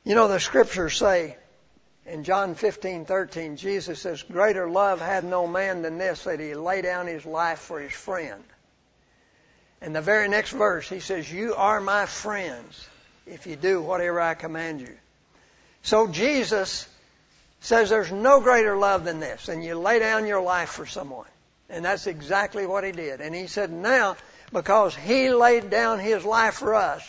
You 0.04 0.16
know, 0.16 0.28
the 0.28 0.40
scriptures 0.40 0.98
say 0.98 1.38
in 2.06 2.24
John 2.24 2.56
15:13, 2.56 3.58
Jesus 3.58 4.02
says, 4.02 4.24
"Greater 4.24 4.68
love 4.68 5.00
had 5.00 5.24
no 5.24 5.46
man 5.46 5.84
than 5.84 6.00
this, 6.00 6.24
that 6.24 6.40
he 6.40 6.56
lay 6.56 6.82
down 6.82 7.06
his 7.06 7.26
life 7.26 7.60
for 7.60 7.80
his 7.80 7.94
friend." 7.94 8.44
And 9.80 9.96
the 9.96 10.02
very 10.02 10.28
next 10.28 10.52
verse, 10.52 10.90
he 10.90 11.00
says, 11.00 11.32
"You 11.32 11.54
are 11.56 11.80
my 11.80 12.08
friends 12.08 12.88
if 13.32 13.48
you 13.48 13.56
do 13.56 13.82
whatever 13.82 14.22
I 14.22 14.36
command 14.36 14.82
you." 14.82 14.96
So 15.82 16.08
Jesus 16.08 16.88
says 17.62 17.90
there's 17.90 18.12
no 18.12 18.40
greater 18.42 18.76
love 18.76 19.04
than 19.04 19.20
this, 19.20 19.48
and 19.48 19.64
you 19.64 19.76
lay 19.80 20.00
down 20.00 20.28
your 20.28 20.42
life 20.42 20.70
for 20.70 20.86
someone. 20.86 21.28
And 21.70 21.86
that's 21.86 22.06
exactly 22.06 22.66
what 22.66 22.84
he 22.84 22.92
did. 22.92 23.22
And 23.22 23.34
he 23.34 23.48
said, 23.48 23.72
now, 23.72 24.18
because 24.52 24.94
he 24.94 25.30
laid 25.30 25.70
down 25.70 26.00
his 26.00 26.26
life 26.26 26.56
for 26.56 26.76
us, 26.76 27.02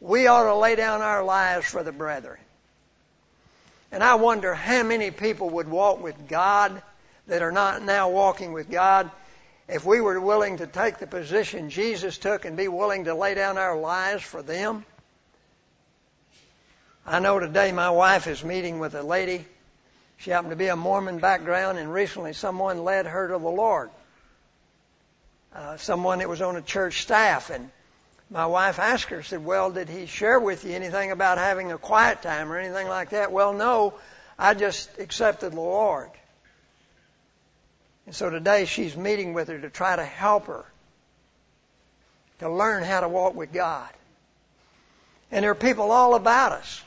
we 0.00 0.26
ought 0.26 0.44
to 0.44 0.54
lay 0.56 0.76
down 0.76 1.00
our 1.00 1.24
lives 1.24 1.66
for 1.66 1.82
the 1.82 1.92
brethren. 1.92 2.38
And 3.90 4.04
I 4.04 4.16
wonder 4.16 4.54
how 4.54 4.82
many 4.82 5.10
people 5.10 5.50
would 5.50 5.68
walk 5.68 6.02
with 6.02 6.28
God 6.28 6.82
that 7.28 7.42
are 7.42 7.52
not 7.52 7.82
now 7.82 8.10
walking 8.10 8.52
with 8.52 8.70
God 8.70 9.10
if 9.68 9.86
we 9.86 10.00
were 10.00 10.20
willing 10.20 10.58
to 10.58 10.66
take 10.66 10.98
the 10.98 11.06
position 11.06 11.70
Jesus 11.70 12.18
took 12.18 12.44
and 12.44 12.56
be 12.56 12.68
willing 12.68 13.04
to 13.04 13.14
lay 13.14 13.34
down 13.34 13.56
our 13.56 13.78
lives 13.78 14.22
for 14.22 14.42
them. 14.42 14.84
I 17.06 17.18
know 17.18 17.38
today 17.38 17.72
my 17.72 17.90
wife 17.90 18.26
is 18.26 18.44
meeting 18.44 18.78
with 18.78 18.94
a 18.94 19.02
lady. 19.02 19.46
She 20.18 20.30
happened 20.30 20.50
to 20.50 20.56
be 20.56 20.68
a 20.68 20.76
Mormon 20.76 21.18
background, 21.18 21.78
and 21.78 21.92
recently 21.92 22.34
someone 22.34 22.84
led 22.84 23.06
her 23.06 23.28
to 23.28 23.38
the 23.38 23.48
Lord. 23.48 23.90
Uh, 25.54 25.76
someone 25.78 26.18
that 26.18 26.28
was 26.28 26.42
on 26.42 26.56
a 26.56 26.62
church 26.62 27.02
staff, 27.02 27.50
and 27.50 27.70
my 28.30 28.46
wife 28.46 28.78
asked 28.78 29.08
her, 29.08 29.22
said, 29.22 29.44
Well, 29.44 29.70
did 29.70 29.88
he 29.88 30.06
share 30.06 30.38
with 30.38 30.64
you 30.64 30.72
anything 30.72 31.10
about 31.10 31.38
having 31.38 31.72
a 31.72 31.78
quiet 31.78 32.22
time 32.22 32.52
or 32.52 32.58
anything 32.58 32.86
like 32.86 33.10
that? 33.10 33.32
Well, 33.32 33.54
no, 33.54 33.94
I 34.38 34.54
just 34.54 34.98
accepted 34.98 35.52
the 35.52 35.60
Lord. 35.60 36.10
And 38.06 38.14
so 38.14 38.30
today 38.30 38.66
she's 38.66 38.96
meeting 38.96 39.32
with 39.32 39.48
her 39.48 39.58
to 39.58 39.70
try 39.70 39.96
to 39.96 40.04
help 40.04 40.46
her 40.46 40.64
to 42.40 42.50
learn 42.50 42.82
how 42.82 43.00
to 43.00 43.08
walk 43.08 43.34
with 43.34 43.52
God. 43.52 43.88
And 45.30 45.44
there 45.44 45.50
are 45.50 45.56
people 45.56 45.90
all 45.92 46.14
about 46.14 46.52
us. 46.52 46.82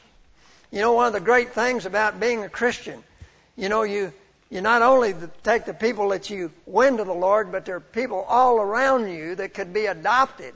You 0.74 0.80
know, 0.80 0.94
one 0.94 1.06
of 1.06 1.14
the 1.14 1.20
great 1.20 1.54
things 1.54 1.86
about 1.86 2.20
being 2.20 2.44
a 2.44 2.50
Christian, 2.50 3.04
you 3.56 3.70
know, 3.70 3.84
you, 3.84 4.12
you 4.50 4.60
not 4.60 4.82
only 4.82 5.14
take 5.44 5.66
the 5.66 5.74
people 5.76 6.10
that 6.10 6.32
you 6.32 6.52
win 6.66 6.98
to 6.98 7.04
the 7.04 7.14
Lord, 7.14 7.52
but 7.52 7.66
there 7.66 7.76
are 7.76 7.80
people 7.80 8.26
all 8.28 8.60
around 8.60 9.08
you 9.08 9.36
that 9.36 9.54
could 9.54 9.72
be 9.72 9.86
adopted 9.86 10.56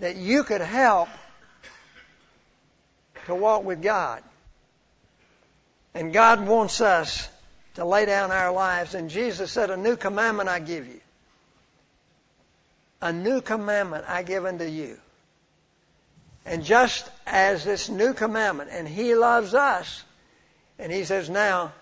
that 0.00 0.16
you 0.16 0.44
could 0.44 0.60
help 0.60 1.08
to 3.24 3.34
walk 3.34 3.64
with 3.64 3.80
God. 3.80 4.22
And 5.94 6.12
God 6.12 6.46
wants 6.46 6.82
us 6.82 7.26
to 7.76 7.86
lay 7.86 8.04
down 8.04 8.32
our 8.32 8.52
lives. 8.52 8.94
And 8.94 9.08
Jesus 9.08 9.50
said, 9.50 9.70
A 9.70 9.78
new 9.78 9.96
commandment 9.96 10.50
I 10.50 10.58
give 10.58 10.86
you. 10.86 11.00
A 13.00 13.14
new 13.14 13.40
commandment 13.40 14.04
I 14.06 14.24
give 14.24 14.44
unto 14.44 14.66
you. 14.66 14.98
And 16.46 16.64
just 16.64 17.08
as 17.26 17.64
this 17.64 17.88
new 17.88 18.12
commandment, 18.12 18.70
and 18.72 18.86
He 18.86 19.14
loves 19.14 19.54
us, 19.54 20.04
and 20.78 20.92
He 20.92 21.04
says, 21.04 21.30
Now, 21.30 21.72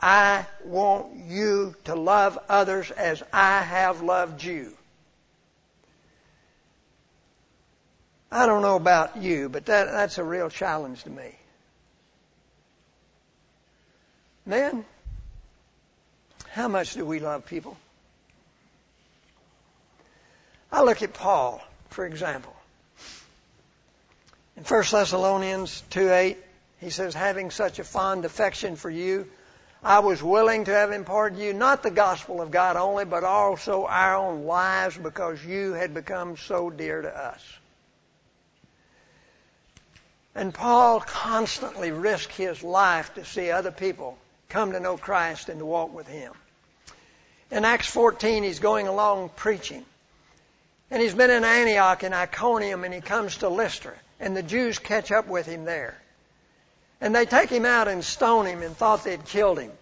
I 0.00 0.46
want 0.64 1.14
you 1.26 1.74
to 1.84 1.94
love 1.94 2.38
others 2.48 2.90
as 2.90 3.22
I 3.32 3.60
have 3.60 4.00
loved 4.00 4.42
you. 4.42 4.76
I 8.32 8.46
don't 8.46 8.62
know 8.62 8.76
about 8.76 9.16
you, 9.16 9.48
but 9.48 9.66
that, 9.66 9.86
that's 9.86 10.18
a 10.18 10.24
real 10.24 10.48
challenge 10.48 11.02
to 11.02 11.10
me. 11.10 11.34
Men, 14.46 14.84
how 16.48 16.68
much 16.68 16.94
do 16.94 17.04
we 17.04 17.18
love 17.18 17.44
people? 17.44 17.76
I 20.72 20.82
look 20.82 21.02
at 21.02 21.12
Paul, 21.12 21.60
for 21.90 22.06
example. 22.06 22.54
In 24.60 24.66
1 24.66 24.82
Thessalonians 24.92 25.82
2 25.88 26.10
8, 26.10 26.36
he 26.80 26.90
says, 26.90 27.14
Having 27.14 27.50
such 27.50 27.78
a 27.78 27.84
fond 27.84 28.26
affection 28.26 28.76
for 28.76 28.90
you, 28.90 29.26
I 29.82 30.00
was 30.00 30.22
willing 30.22 30.66
to 30.66 30.70
have 30.70 30.92
imparted 30.92 31.38
you 31.38 31.54
not 31.54 31.82
the 31.82 31.90
gospel 31.90 32.42
of 32.42 32.50
God 32.50 32.76
only, 32.76 33.06
but 33.06 33.24
also 33.24 33.86
our 33.86 34.16
own 34.16 34.44
lives 34.44 34.98
because 34.98 35.42
you 35.42 35.72
had 35.72 35.94
become 35.94 36.36
so 36.36 36.68
dear 36.68 37.00
to 37.00 37.08
us. 37.08 37.42
And 40.34 40.52
Paul 40.52 41.00
constantly 41.00 41.90
risked 41.90 42.34
his 42.34 42.62
life 42.62 43.14
to 43.14 43.24
see 43.24 43.50
other 43.50 43.72
people 43.72 44.18
come 44.50 44.72
to 44.72 44.80
know 44.80 44.98
Christ 44.98 45.48
and 45.48 45.60
to 45.60 45.64
walk 45.64 45.94
with 45.94 46.06
him. 46.06 46.34
In 47.50 47.64
Acts 47.64 47.88
14, 47.88 48.42
he's 48.42 48.58
going 48.58 48.88
along 48.88 49.30
preaching. 49.36 49.86
And 50.90 51.00
he's 51.00 51.14
been 51.14 51.30
in 51.30 51.44
Antioch 51.44 52.02
and 52.02 52.14
Iconium 52.14 52.84
and 52.84 52.92
he 52.92 53.00
comes 53.00 53.38
to 53.38 53.48
Lystra. 53.48 53.94
And 54.20 54.36
the 54.36 54.42
Jews 54.42 54.78
catch 54.78 55.10
up 55.10 55.26
with 55.26 55.46
him 55.46 55.64
there. 55.64 55.96
And 57.00 57.14
they 57.14 57.24
take 57.24 57.50
him 57.50 57.64
out 57.64 57.88
and 57.88 58.04
stone 58.04 58.46
him 58.46 58.62
and 58.62 58.76
thought 58.76 59.04
they'd 59.04 59.24
killed 59.24 59.58
him. 59.58 59.72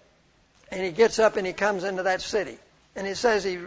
And 0.70 0.83
he 0.83 0.92
gets 0.92 1.18
up 1.18 1.37
and 1.37 1.46
he 1.46 1.53
comes 1.53 1.85
into 1.85 2.05
that 2.05 2.22
city. 2.22 2.57
And 2.94 3.07
he 3.07 3.14
says 3.14 3.44
he, 3.44 3.59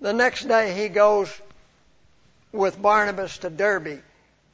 the 0.00 0.12
next 0.12 0.46
day 0.46 0.72
he 0.74 0.88
goes 0.88 1.28
with 2.52 2.80
Barnabas 2.80 3.38
to 3.38 3.50
Derbe 3.50 4.02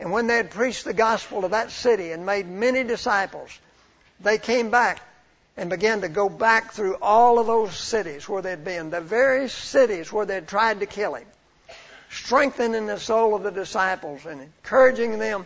and 0.01 0.11
when 0.11 0.27
they 0.27 0.37
had 0.37 0.51
preached 0.51 0.85
the 0.85 0.93
gospel 0.93 1.43
to 1.43 1.49
that 1.49 1.71
city 1.71 2.13
and 2.13 2.27
made 2.27 2.47
many 2.49 2.85
disciples, 2.85 3.59
they 4.21 4.39
came 4.39 4.71
back 4.71 5.01
and 5.57 5.71
began 5.71 6.01
to 6.01 6.09
go 6.09 6.29
back 6.29 6.73
through 6.73 6.97
all 7.01 7.39
of 7.39 7.47
those 7.47 7.77
cities 7.77 8.29
where 8.29 8.43
they'd 8.43 8.65
been, 8.65 8.91
the 8.91 9.01
very 9.01 9.49
cities 9.49 10.13
where 10.13 10.27
they'd 10.27 10.49
tried 10.49 10.81
to 10.81 10.87
kill 10.87 11.15
him, 11.15 11.27
strengthening 12.15 12.87
the 12.87 12.99
soul 12.99 13.35
of 13.35 13.43
the 13.43 13.51
disciples 13.51 14.25
and 14.25 14.41
encouraging 14.41 15.19
them 15.19 15.45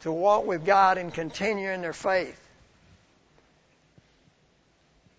to 0.00 0.10
walk 0.10 0.46
with 0.46 0.66
God 0.66 0.98
and 0.98 1.14
continue 1.14 1.70
in 1.70 1.80
their 1.80 1.92
faith. 1.92 2.40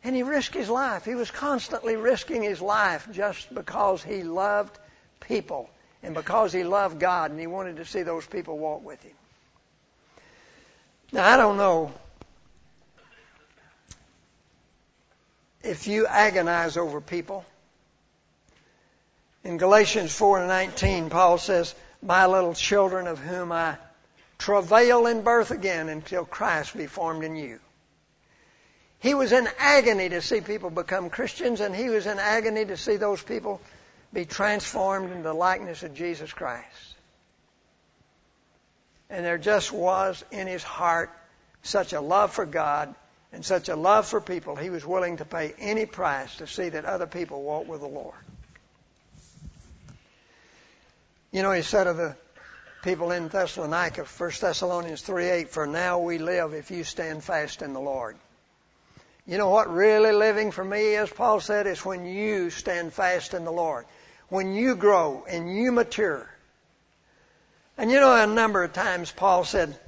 And 0.03 0.15
he 0.15 0.23
risked 0.23 0.55
his 0.55 0.69
life. 0.69 1.05
He 1.05 1.15
was 1.15 1.31
constantly 1.31 1.95
risking 1.95 2.43
his 2.43 2.61
life 2.61 3.07
just 3.11 3.53
because 3.53 4.03
he 4.03 4.23
loved 4.23 4.77
people 5.19 5.69
and 6.03 6.13
because 6.13 6.53
he 6.53 6.63
loved 6.63 6.99
God 6.99 7.31
and 7.31 7.39
he 7.39 7.47
wanted 7.47 7.77
to 7.77 7.85
see 7.85 8.03
those 8.03 8.25
people 8.25 8.57
walk 8.57 8.85
with 8.85 9.01
him. 9.01 9.15
Now, 11.11 11.27
I 11.27 11.37
don't 11.37 11.57
know 11.57 11.91
if 15.63 15.87
you 15.87 16.05
agonize 16.07 16.77
over 16.77 17.01
people. 17.01 17.45
In 19.47 19.55
Galatians 19.55 20.13
4 20.13 20.39
and 20.39 20.49
19, 20.49 21.09
Paul 21.09 21.37
says, 21.37 21.73
My 22.01 22.25
little 22.25 22.53
children 22.53 23.07
of 23.07 23.19
whom 23.19 23.53
I 23.53 23.77
travail 24.37 25.07
in 25.07 25.21
birth 25.21 25.51
again 25.51 25.87
until 25.87 26.25
Christ 26.25 26.75
be 26.75 26.85
formed 26.85 27.23
in 27.23 27.37
you. 27.37 27.61
He 28.99 29.13
was 29.13 29.31
in 29.31 29.47
agony 29.57 30.09
to 30.09 30.21
see 30.21 30.41
people 30.41 30.69
become 30.69 31.09
Christians, 31.09 31.61
and 31.61 31.73
he 31.73 31.87
was 31.87 32.07
in 32.07 32.19
agony 32.19 32.65
to 32.65 32.75
see 32.75 32.97
those 32.97 33.23
people 33.23 33.61
be 34.11 34.25
transformed 34.25 35.11
into 35.11 35.23
the 35.23 35.33
likeness 35.33 35.81
of 35.81 35.93
Jesus 35.93 36.33
Christ. 36.33 36.95
And 39.09 39.23
there 39.23 39.37
just 39.37 39.71
was 39.71 40.25
in 40.29 40.47
his 40.47 40.63
heart 40.63 41.09
such 41.61 41.93
a 41.93 42.01
love 42.01 42.33
for 42.33 42.45
God 42.45 42.93
and 43.31 43.45
such 43.45 43.69
a 43.69 43.77
love 43.77 44.07
for 44.07 44.19
people, 44.19 44.57
he 44.57 44.69
was 44.69 44.85
willing 44.85 45.15
to 45.17 45.25
pay 45.25 45.53
any 45.57 45.85
price 45.85 46.35
to 46.35 46.47
see 46.47 46.67
that 46.67 46.83
other 46.83 47.07
people 47.07 47.43
walk 47.43 47.65
with 47.65 47.79
the 47.79 47.87
Lord. 47.87 48.13
You 51.37 51.43
know, 51.43 51.51
he 51.51 51.61
said 51.61 51.85
of 51.85 51.97
the 51.97 52.15
people 52.81 53.11
in 53.11 53.27
Thessalonica, 53.27 54.05
1 54.05 54.31
Thessalonians 54.41 55.03
3:8, 55.03 55.49
For 55.49 55.67
now 55.67 55.99
we 55.99 56.17
live 56.17 56.55
if 56.55 56.71
you 56.71 56.83
stand 56.83 57.23
fast 57.23 57.61
in 57.61 57.73
the 57.73 57.79
Lord. 57.79 58.17
You 59.27 59.37
know 59.37 59.49
what 59.49 59.71
really 59.71 60.13
living 60.13 60.49
for 60.49 60.65
me 60.65 60.95
is, 60.95 61.11
Paul 61.11 61.39
said, 61.39 61.67
is 61.67 61.85
when 61.85 62.07
you 62.07 62.49
stand 62.49 62.91
fast 62.91 63.35
in 63.35 63.45
the 63.45 63.51
Lord 63.51 63.85
when 64.29 64.55
you 64.55 64.73
grow 64.75 65.25
and 65.29 65.55
you 65.55 65.71
mature. 65.71 66.27
And 67.77 67.91
you 67.91 67.99
know, 67.99 68.15
a 68.15 68.25
number 68.25 68.63
of 68.63 68.73
times 68.73 69.11
Paul 69.11 69.43
said, 69.43 69.79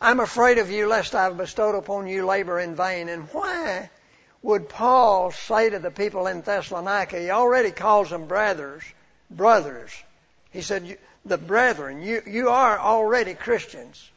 I'm 0.00 0.18
afraid 0.18 0.58
of 0.58 0.72
you 0.72 0.88
lest 0.88 1.14
I 1.14 1.22
have 1.22 1.36
bestowed 1.36 1.76
upon 1.76 2.08
you 2.08 2.26
labor 2.26 2.58
in 2.58 2.74
vain. 2.74 3.08
And 3.08 3.28
why 3.28 3.90
would 4.42 4.68
Paul 4.68 5.30
say 5.30 5.70
to 5.70 5.78
the 5.78 5.92
people 5.92 6.26
in 6.26 6.40
Thessalonica, 6.42 7.16
he 7.16 7.30
already 7.30 7.70
calls 7.70 8.10
them 8.10 8.26
brothers, 8.26 8.82
brothers. 9.30 9.92
He 10.56 10.62
said, 10.62 10.96
the 11.26 11.36
brethren, 11.36 12.00
you, 12.00 12.22
you 12.26 12.48
are 12.48 12.78
already 12.78 13.34
Christians. 13.34 14.10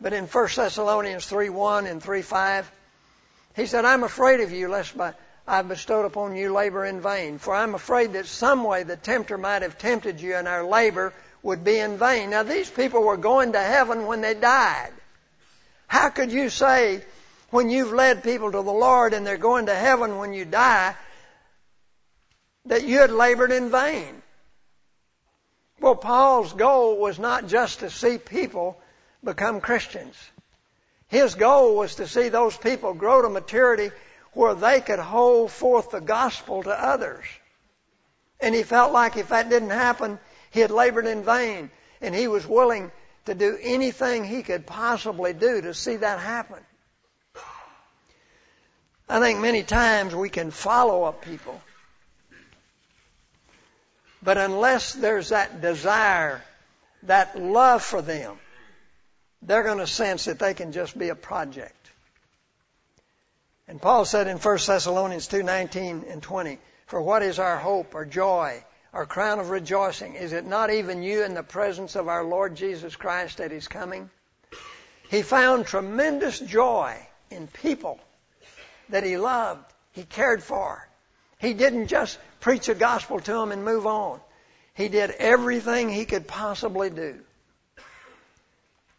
But 0.00 0.12
in 0.12 0.26
1 0.26 0.48
Thessalonians 0.56 1.24
3 1.26 1.48
1 1.48 1.86
and 1.86 2.02
3 2.02 2.22
5, 2.22 2.72
he 3.54 3.66
said, 3.66 3.84
I'm 3.84 4.02
afraid 4.02 4.40
of 4.40 4.50
you 4.50 4.68
lest 4.68 4.96
by, 4.96 5.14
I've 5.46 5.68
bestowed 5.68 6.06
upon 6.06 6.34
you 6.34 6.52
labor 6.52 6.84
in 6.84 7.00
vain. 7.00 7.38
For 7.38 7.54
I'm 7.54 7.76
afraid 7.76 8.14
that 8.14 8.26
some 8.26 8.64
way 8.64 8.82
the 8.82 8.96
tempter 8.96 9.38
might 9.38 9.62
have 9.62 9.78
tempted 9.78 10.20
you 10.20 10.34
and 10.34 10.48
our 10.48 10.64
labor 10.64 11.14
would 11.40 11.62
be 11.62 11.78
in 11.78 11.98
vain. 11.98 12.30
Now 12.30 12.42
these 12.42 12.68
people 12.68 13.04
were 13.04 13.16
going 13.16 13.52
to 13.52 13.60
heaven 13.60 14.06
when 14.06 14.22
they 14.22 14.34
died. 14.34 14.90
How 15.86 16.08
could 16.08 16.32
you 16.32 16.50
say 16.50 17.04
when 17.50 17.70
you've 17.70 17.92
led 17.92 18.24
people 18.24 18.50
to 18.50 18.60
the 18.60 18.72
Lord 18.72 19.14
and 19.14 19.24
they're 19.24 19.36
going 19.36 19.66
to 19.66 19.74
heaven 19.76 20.18
when 20.18 20.32
you 20.32 20.44
die 20.44 20.96
that 22.64 22.82
you 22.82 22.98
had 22.98 23.12
labored 23.12 23.52
in 23.52 23.70
vain? 23.70 24.22
Well, 25.86 25.94
Paul's 25.94 26.52
goal 26.52 26.96
was 26.96 27.16
not 27.16 27.46
just 27.46 27.78
to 27.78 27.90
see 27.90 28.18
people 28.18 28.76
become 29.22 29.60
Christians. 29.60 30.16
His 31.06 31.36
goal 31.36 31.76
was 31.76 31.94
to 31.94 32.08
see 32.08 32.28
those 32.28 32.56
people 32.56 32.92
grow 32.92 33.22
to 33.22 33.28
maturity 33.28 33.92
where 34.32 34.56
they 34.56 34.80
could 34.80 34.98
hold 34.98 35.52
forth 35.52 35.92
the 35.92 36.00
gospel 36.00 36.64
to 36.64 36.72
others. 36.72 37.24
And 38.40 38.52
he 38.52 38.64
felt 38.64 38.92
like 38.92 39.16
if 39.16 39.28
that 39.28 39.48
didn't 39.48 39.70
happen, 39.70 40.18
he 40.50 40.58
had 40.58 40.72
labored 40.72 41.06
in 41.06 41.22
vain. 41.22 41.70
And 42.00 42.12
he 42.12 42.26
was 42.26 42.44
willing 42.44 42.90
to 43.26 43.36
do 43.36 43.56
anything 43.62 44.24
he 44.24 44.42
could 44.42 44.66
possibly 44.66 45.34
do 45.34 45.60
to 45.60 45.72
see 45.72 45.94
that 45.94 46.18
happen. 46.18 46.58
I 49.08 49.20
think 49.20 49.38
many 49.38 49.62
times 49.62 50.16
we 50.16 50.30
can 50.30 50.50
follow 50.50 51.04
up 51.04 51.22
people. 51.22 51.60
But 54.26 54.38
unless 54.38 54.92
there's 54.92 55.28
that 55.28 55.60
desire, 55.60 56.42
that 57.04 57.40
love 57.40 57.84
for 57.84 58.02
them, 58.02 58.40
they're 59.40 59.62
going 59.62 59.78
to 59.78 59.86
sense 59.86 60.24
that 60.24 60.40
they 60.40 60.52
can 60.52 60.72
just 60.72 60.98
be 60.98 61.10
a 61.10 61.14
project. 61.14 61.92
And 63.68 63.80
Paul 63.80 64.04
said 64.04 64.26
in 64.26 64.38
1 64.38 64.66
Thessalonians 64.66 65.28
2:19 65.28 66.10
and 66.10 66.20
20, 66.20 66.58
"For 66.86 67.00
what 67.00 67.22
is 67.22 67.38
our 67.38 67.56
hope 67.56 67.94
or 67.94 68.04
joy, 68.04 68.64
our 68.92 69.06
crown 69.06 69.38
of 69.38 69.50
rejoicing? 69.50 70.16
Is 70.16 70.32
it 70.32 70.44
not 70.44 70.70
even 70.70 71.04
you 71.04 71.22
in 71.22 71.34
the 71.34 71.44
presence 71.44 71.94
of 71.94 72.08
our 72.08 72.24
Lord 72.24 72.56
Jesus 72.56 72.96
Christ 72.96 73.40
at 73.40 73.52
his 73.52 73.68
coming?" 73.68 74.10
He 75.08 75.22
found 75.22 75.68
tremendous 75.68 76.40
joy 76.40 76.98
in 77.30 77.46
people 77.46 78.00
that 78.88 79.04
he 79.04 79.18
loved, 79.18 79.72
he 79.92 80.02
cared 80.02 80.42
for. 80.42 80.84
He 81.38 81.54
didn't 81.54 81.86
just 81.86 82.18
preach 82.46 82.68
a 82.68 82.74
gospel 82.74 83.18
to 83.18 83.32
them 83.32 83.52
and 83.52 83.64
move 83.64 83.86
on. 83.86 84.20
He 84.72 84.88
did 84.88 85.10
everything 85.10 85.88
he 85.88 86.04
could 86.04 86.28
possibly 86.28 86.90
do 86.90 87.20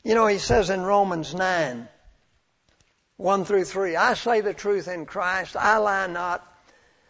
you 0.07 0.15
know, 0.15 0.27
he 0.27 0.37
says 0.37 0.69
in 0.69 0.83
Romans 0.83 1.35
9, 1.35 1.85
1 3.17 3.45
through 3.45 3.65
3, 3.65 3.97
I 3.97 4.13
say 4.13 4.39
the 4.39 4.53
truth 4.53 4.87
in 4.87 5.05
Christ, 5.05 5.57
I 5.57 5.79
lie 5.79 6.07
not. 6.07 6.47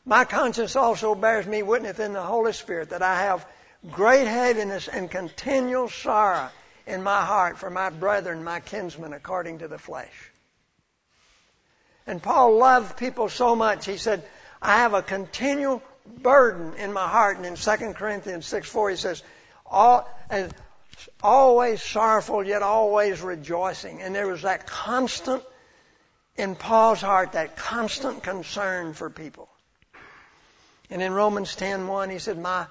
My 0.04 0.26
conscience 0.26 0.76
also 0.76 1.13
bears 1.13 1.45
me 1.45 1.62
witness 1.62 2.00
in 2.00 2.13
the 2.13 2.23
Holy 2.23 2.54
Spirit 2.54 2.89
that 2.89 3.04
I 3.04 3.21
have 3.21 3.45
great 3.91 4.26
heaviness 4.26 4.88
and 4.88 5.12
continual 5.12 5.89
sorrow 5.89 6.50
in 6.88 7.04
my 7.04 7.23
heart 7.23 7.60
for 7.60 7.69
my 7.69 7.91
brethren, 7.91 8.43
my 8.43 8.62
kinsmen, 8.62 9.13
according 9.13 9.60
to 9.60 9.67
the 9.67 9.78
flesh. 9.78 10.32
And 12.08 12.19
Paul 12.19 12.58
loved 12.58 12.97
people 12.97 13.30
so 13.30 13.56
much, 13.56 13.86
he 13.86 13.97
said, 13.97 14.23
I 14.60 14.78
have 14.78 14.95
a 14.95 15.04
continual 15.04 15.84
burden 16.22 16.74
in 16.76 16.93
my 16.93 17.08
heart. 17.08 17.38
And 17.38 17.46
in 17.46 17.56
2 17.56 17.93
Corinthians 17.93 18.46
6 18.46 18.67
4, 18.70 18.89
he 18.91 18.96
says, 18.96 19.24
all, 19.65 20.10
and 20.30 20.54
always 21.22 21.82
sorrowful, 21.82 22.43
yet 22.43 22.63
always 22.63 23.22
rejoicing. 23.22 24.02
And 24.02 24.15
there 24.15 24.28
was 24.28 24.43
that 24.43 24.67
constant, 24.67 25.43
in 26.36 26.56
Paul's 26.56 27.02
heart, 27.02 27.34
that 27.34 27.56
constant 27.56 28.24
concern 28.24 28.93
for 28.93 29.10
people. 29.10 29.50
And 30.89 31.02
in 31.02 31.13
Romans 31.13 31.56
10:1, 31.56 32.10
he 32.10 32.20
said, 32.20 32.38
"My 32.38 32.67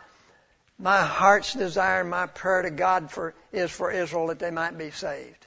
my 0.78 1.00
heart's 1.02 1.52
desire, 1.52 2.04
my 2.04 2.26
prayer 2.26 2.62
to 2.62 2.70
God 2.70 3.10
for 3.10 3.34
is 3.52 3.70
for 3.70 3.90
Israel 3.90 4.28
that 4.28 4.38
they 4.38 4.50
might 4.50 4.78
be 4.78 4.90
saved." 4.90 5.46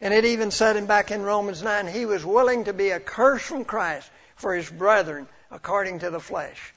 And 0.00 0.14
it 0.14 0.24
even 0.24 0.50
said 0.50 0.76
him 0.76 0.86
back 0.86 1.10
in 1.10 1.22
Romans 1.22 1.62
9, 1.62 1.86
he 1.86 2.06
was 2.06 2.24
willing 2.24 2.64
to 2.64 2.72
be 2.72 2.90
a 2.90 3.00
curse 3.00 3.42
from 3.42 3.64
Christ 3.64 4.10
for 4.34 4.54
his 4.54 4.68
brethren 4.68 5.28
according 5.50 5.98
to 6.00 6.10
the 6.10 6.20
flesh. 6.20 6.72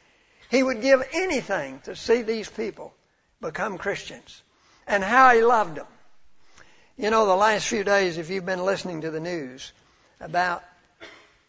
He 0.53 0.61
would 0.61 0.83
give 0.83 1.01
anything 1.13 1.79
to 1.85 1.95
see 1.95 2.21
these 2.21 2.47
people 2.47 2.93
become 3.41 3.79
Christians 3.79 4.39
and 4.85 5.03
how 5.03 5.33
he 5.33 5.41
loved 5.41 5.77
them. 5.77 5.87
You 6.95 7.09
know, 7.09 7.25
the 7.25 7.35
last 7.35 7.67
few 7.67 7.83
days, 7.83 8.19
if 8.19 8.29
you've 8.29 8.45
been 8.45 8.63
listening 8.63 9.01
to 9.01 9.09
the 9.09 9.19
news 9.19 9.71
about 10.19 10.63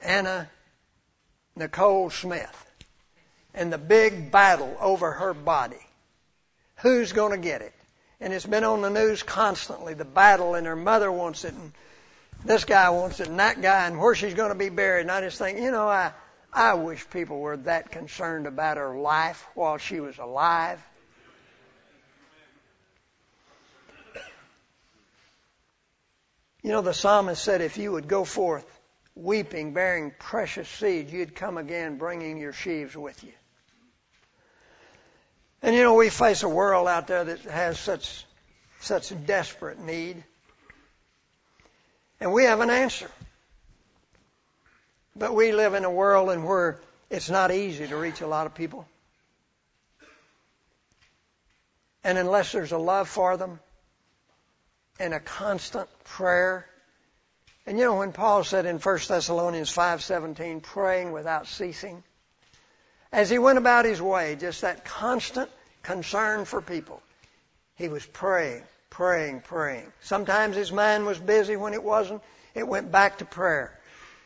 Anna 0.01 0.49
Nicole 1.55 2.09
Smith 2.09 2.73
and 3.53 3.71
the 3.71 3.77
big 3.77 4.31
battle 4.33 4.75
over 4.81 5.13
her 5.13 5.35
body, 5.35 5.87
who's 6.77 7.13
going 7.13 7.33
to 7.33 7.47
get 7.47 7.61
it? 7.61 7.75
And 8.23 8.33
it's 8.33 8.47
been 8.47 8.65
on 8.65 8.81
the 8.81 8.89
news 8.89 9.23
constantly, 9.23 9.93
the 9.93 10.07
battle, 10.07 10.55
and 10.55 10.67
her 10.67 10.77
mother 10.77 11.13
wants 11.13 11.45
it, 11.45 11.53
and 11.53 11.73
this 12.47 12.65
guy 12.65 12.89
wants 12.89 13.21
it, 13.21 13.29
and 13.29 13.39
that 13.39 13.61
guy, 13.61 13.87
and 13.87 14.01
where 14.01 14.15
she's 14.15 14.33
going 14.33 14.49
to 14.51 14.59
be 14.59 14.71
buried. 14.71 15.03
And 15.03 15.11
I 15.11 15.21
just 15.21 15.37
think, 15.37 15.59
you 15.59 15.71
know, 15.71 15.87
I, 15.87 16.13
I 16.55 16.75
wish 16.75 17.11
people 17.11 17.41
were 17.41 17.57
that 17.59 17.91
concerned 17.91 18.47
about 18.47 18.77
her 18.77 18.97
life 18.97 19.45
while 19.55 19.77
she 19.77 19.99
was 19.99 20.19
alive. 20.19 20.81
You 26.63 26.71
know, 26.71 26.81
the 26.81 26.95
psalmist 26.95 27.43
said, 27.43 27.61
if 27.61 27.77
you 27.77 27.93
would 27.93 28.09
go 28.09 28.25
forth 28.25 28.65
weeping, 29.17 29.75
bearing 29.75 30.13
precious 30.19 30.69
seed, 30.69 31.11
you'd 31.11 31.35
come 31.35 31.59
again 31.59 31.99
bringing 31.99 32.39
your 32.39 32.53
sheaves 32.53 32.97
with 32.97 33.23
you. 33.23 33.33
And 35.61 35.75
you 35.75 35.83
know, 35.83 35.95
we 35.95 36.09
face 36.09 36.43
a 36.43 36.49
world 36.49 36.87
out 36.89 37.07
there 37.07 37.25
that 37.25 37.41
has 37.41 37.79
such, 37.79 38.25
such 38.81 39.13
desperate 39.27 39.81
need. 39.81 40.23
And 42.21 42.33
we 42.33 42.45
have 42.45 42.61
an 42.61 42.71
answer. 42.71 43.11
But 45.17 45.35
we 45.35 45.53
live 45.53 45.75
in 45.75 45.85
a 45.85 45.91
world 45.91 46.31
in 46.31 46.43
where 46.43 46.81
it's 47.11 47.31
not 47.31 47.53
easy 47.53 47.87
to 47.87 47.97
reach 47.97 48.21
a 48.21 48.27
lot 48.27 48.47
of 48.47 48.55
people. 48.55 48.87
And 52.03 52.19
unless 52.19 52.53
there's 52.53 52.73
a 52.73 52.79
love 52.79 53.09
for 53.09 53.37
them, 53.37 53.61
and 54.99 55.15
a 55.15 55.21
constant 55.21 55.89
prayer. 56.05 56.67
And 57.67 57.79
you 57.79 57.85
know 57.85 57.97
when 57.97 58.13
Paul 58.13 58.45
said 58.45 58.67
in 58.67 58.79
1 58.79 58.99
Thessalonians 59.09 59.75
5:17 59.75 60.63
praying 60.63 61.13
without 61.13 61.47
ceasing 61.47 62.03
as 63.13 63.31
he 63.31 63.39
went 63.39 63.59
about 63.59 63.85
his 63.85 64.03
way 64.03 64.37
just 64.37 64.61
that 64.61 64.85
constant 64.85 65.51
concern 65.83 66.45
for 66.45 66.61
people 66.61 67.01
he 67.77 67.89
was 67.89 68.05
praying 68.05 68.63
praying 68.91 69.41
praying 69.41 69.91
sometimes 70.01 70.57
his 70.57 70.73
mind 70.73 71.07
was 71.07 71.19
busy 71.19 71.57
when 71.57 71.75
it 71.75 71.83
wasn't 71.83 72.23
it 72.55 72.67
went 72.67 72.91
back 72.91 73.19
to 73.19 73.25
prayer 73.25 73.79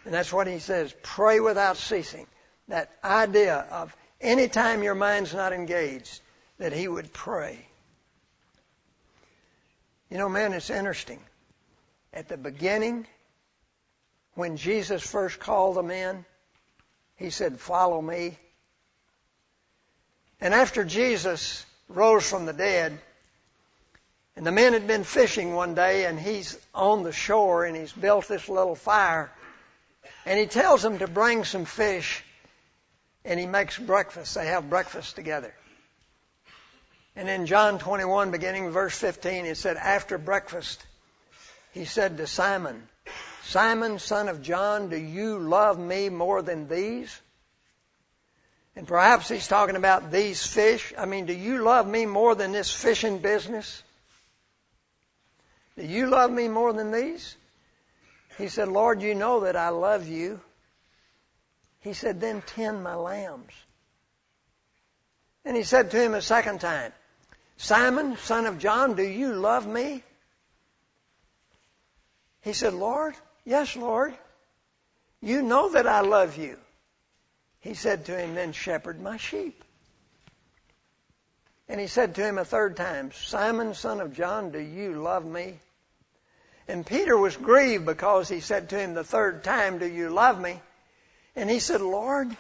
and 0.09 0.15
that's 0.15 0.33
what 0.33 0.49
he 0.49 0.59
says 0.59 0.95
pray 1.03 1.39
without 1.39 1.77
ceasing 1.77 2.27
that 2.69 2.91
idea 3.05 3.67
of 3.71 3.95
any 4.21 4.49
time 4.49 4.83
your 4.83 4.95
mind's 4.95 5.35
not 5.35 5.53
engaged 5.53 6.21
that 6.59 6.73
he 6.73 6.89
would 6.89 7.13
pray 7.13 7.69
you 10.11 10.17
know, 10.17 10.29
man, 10.29 10.53
it's 10.53 10.71
interesting. 10.71 11.21
At 12.15 12.29
the 12.29 12.39
beginning, 12.39 13.07
when 14.35 14.57
Jesus 14.57 15.03
first 15.03 15.39
called 15.39 15.77
the 15.77 15.83
men, 15.83 16.25
he 17.17 17.31
said, 17.31 17.61
Follow 17.61 18.01
me. 18.01 18.39
And 20.41 20.55
after 20.55 20.85
Jesus 20.85 21.67
rose 21.89 22.29
from 22.29 22.47
the 22.47 22.53
dead, 22.53 22.99
and 24.37 24.47
the 24.47 24.53
men 24.53 24.73
had 24.73 24.87
been 24.87 25.05
fishing 25.05 25.53
one 25.53 25.75
day, 25.75 26.07
and 26.07 26.19
he's 26.19 26.57
on 26.73 27.03
the 27.03 27.13
shore, 27.13 27.65
and 27.65 27.77
he's 27.77 27.93
built 27.93 28.29
this 28.29 28.49
little 28.49 28.77
fire, 28.77 29.31
and 30.25 30.39
he 30.39 30.47
tells 30.47 30.83
them 30.83 30.99
to 30.99 31.09
bring 31.09 31.45
some 31.45 31.65
fish, 31.65 32.25
and 33.25 33.39
he 33.39 33.47
makes 33.47 33.79
breakfast. 33.79 34.35
They 34.35 34.47
have 34.47 34.71
breakfast 34.71 35.17
together. 35.17 35.55
And 37.17 37.29
in 37.29 37.47
John 37.47 37.79
21, 37.79 38.31
beginning 38.31 38.71
verse 38.71 38.97
15, 38.97 39.47
it 39.47 39.57
said, 39.57 39.77
After 39.77 40.19
breakfast, 40.19 40.85
he 41.73 41.85
said 41.85 42.17
to 42.19 42.27
Simon, 42.27 42.89
Simon, 43.43 43.99
son 43.99 44.29
of 44.29 44.43
John, 44.43 44.91
do 44.91 44.97
you 44.97 45.39
love 45.39 45.79
me 45.79 46.11
more 46.11 46.43
than 46.43 46.69
these? 46.69 47.21
And 48.77 48.87
perhaps 48.87 49.29
he's 49.29 49.49
talking 49.49 49.75
about 49.75 50.13
these 50.13 50.47
fish. 50.47 50.93
I 50.97 51.07
mean, 51.07 51.27
do 51.27 51.33
you 51.33 51.63
love 51.63 51.89
me 51.89 52.07
more 52.07 52.35
than 52.35 52.53
this 52.53 52.71
fishing 52.71 53.19
business? 53.19 53.83
Do 55.77 55.85
you 55.85 56.07
love 56.07 56.31
me 56.31 56.47
more 56.47 56.73
than 56.73 56.93
these? 56.93 57.35
He 58.39 58.47
said, 58.47 58.69
Lord, 58.69 59.03
you 59.03 59.17
know 59.17 59.41
that 59.41 59.57
I 59.57 59.71
love 59.71 60.07
you. 60.07 60.41
He 61.81 61.93
said, 61.93 62.21
then 62.21 62.41
tend 62.41 62.85
my 62.85 62.95
lambs. 62.95 63.53
And 65.45 65.57
he 65.57 65.65
said 65.65 65.91
to 65.91 66.01
him 66.01 66.15
a 66.15 66.23
second 66.23 66.61
time, 66.61 66.93
Simon, 67.57 68.17
son 68.17 68.47
of 68.47 68.59
John, 68.59 68.95
do 68.95 69.03
you 69.03 69.33
love 69.33 69.67
me? 69.67 70.05
He 72.43 72.53
said, 72.53 72.75
Lord, 72.75 73.15
yes, 73.45 73.75
Lord. 73.75 74.15
You 75.21 75.43
know 75.43 75.71
that 75.73 75.89
I 75.89 76.03
love 76.03 76.37
you. 76.37 76.57
He 77.61 77.75
said 77.75 78.05
to 78.05 78.17
him, 78.17 78.37
then 78.37 78.53
shepherd 78.53 79.03
my 79.03 79.17
sheep. 79.17 79.65
And 81.69 81.81
he 81.81 81.89
said 81.89 82.15
to 82.15 82.25
him 82.25 82.39
a 82.39 82.45
third 82.45 82.77
time, 82.77 83.11
Simon, 83.13 83.75
son 83.75 84.01
of 84.01 84.15
John, 84.15 84.53
do 84.53 84.61
you 84.61 85.03
love 85.03 85.25
me? 85.27 85.59
And 86.69 86.85
Peter 86.85 87.17
was 87.17 87.35
grieved 87.35 87.87
because 87.87 88.29
he 88.29 88.41
said 88.41 88.69
to 88.69 88.79
him 88.79 88.93
the 88.93 89.03
third 89.03 89.43
time, 89.43 89.79
do 89.79 89.87
you 89.87 90.11
love 90.11 90.39
me? 90.39 90.61
And 91.35 91.49
he 91.49 91.61
said, 91.61 91.81
Lord, 91.81 92.37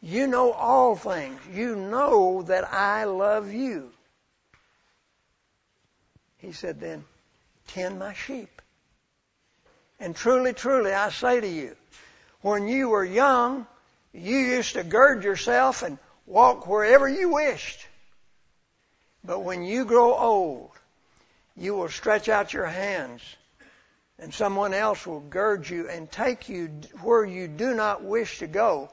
you 0.00 0.26
know 0.26 0.52
all 0.52 0.96
things. 0.96 1.38
You 1.52 1.76
know 1.76 2.42
that 2.42 2.72
I 2.72 3.04
love 3.04 3.52
you. 3.52 3.92
He 6.38 6.50
said 6.50 6.80
then, 6.80 7.04
tend 7.68 8.00
my 8.00 8.14
sheep. 8.14 8.60
And 10.00 10.16
truly, 10.16 10.52
truly, 10.52 10.92
I 10.92 11.10
say 11.10 11.40
to 11.40 11.46
you, 11.46 11.76
when 12.40 12.66
you 12.66 12.88
were 12.88 13.04
young, 13.04 13.68
you 14.12 14.38
used 14.38 14.72
to 14.72 14.82
gird 14.82 15.22
yourself 15.22 15.84
and 15.84 15.98
walk 16.26 16.66
wherever 16.66 17.08
you 17.08 17.34
wished. 17.34 17.86
But 19.22 19.44
when 19.44 19.62
you 19.62 19.84
grow 19.84 20.16
old, 20.16 20.70
you 21.56 21.74
will 21.74 21.88
stretch 21.88 22.28
out 22.28 22.52
your 22.52 22.66
hands 22.66 23.22
and 24.18 24.32
someone 24.32 24.74
else 24.74 25.06
will 25.06 25.20
gird 25.20 25.68
you 25.68 25.88
and 25.88 26.10
take 26.10 26.48
you 26.48 26.68
where 27.00 27.24
you 27.24 27.48
do 27.48 27.74
not 27.74 28.02
wish 28.02 28.38
to 28.38 28.46
go. 28.46 28.90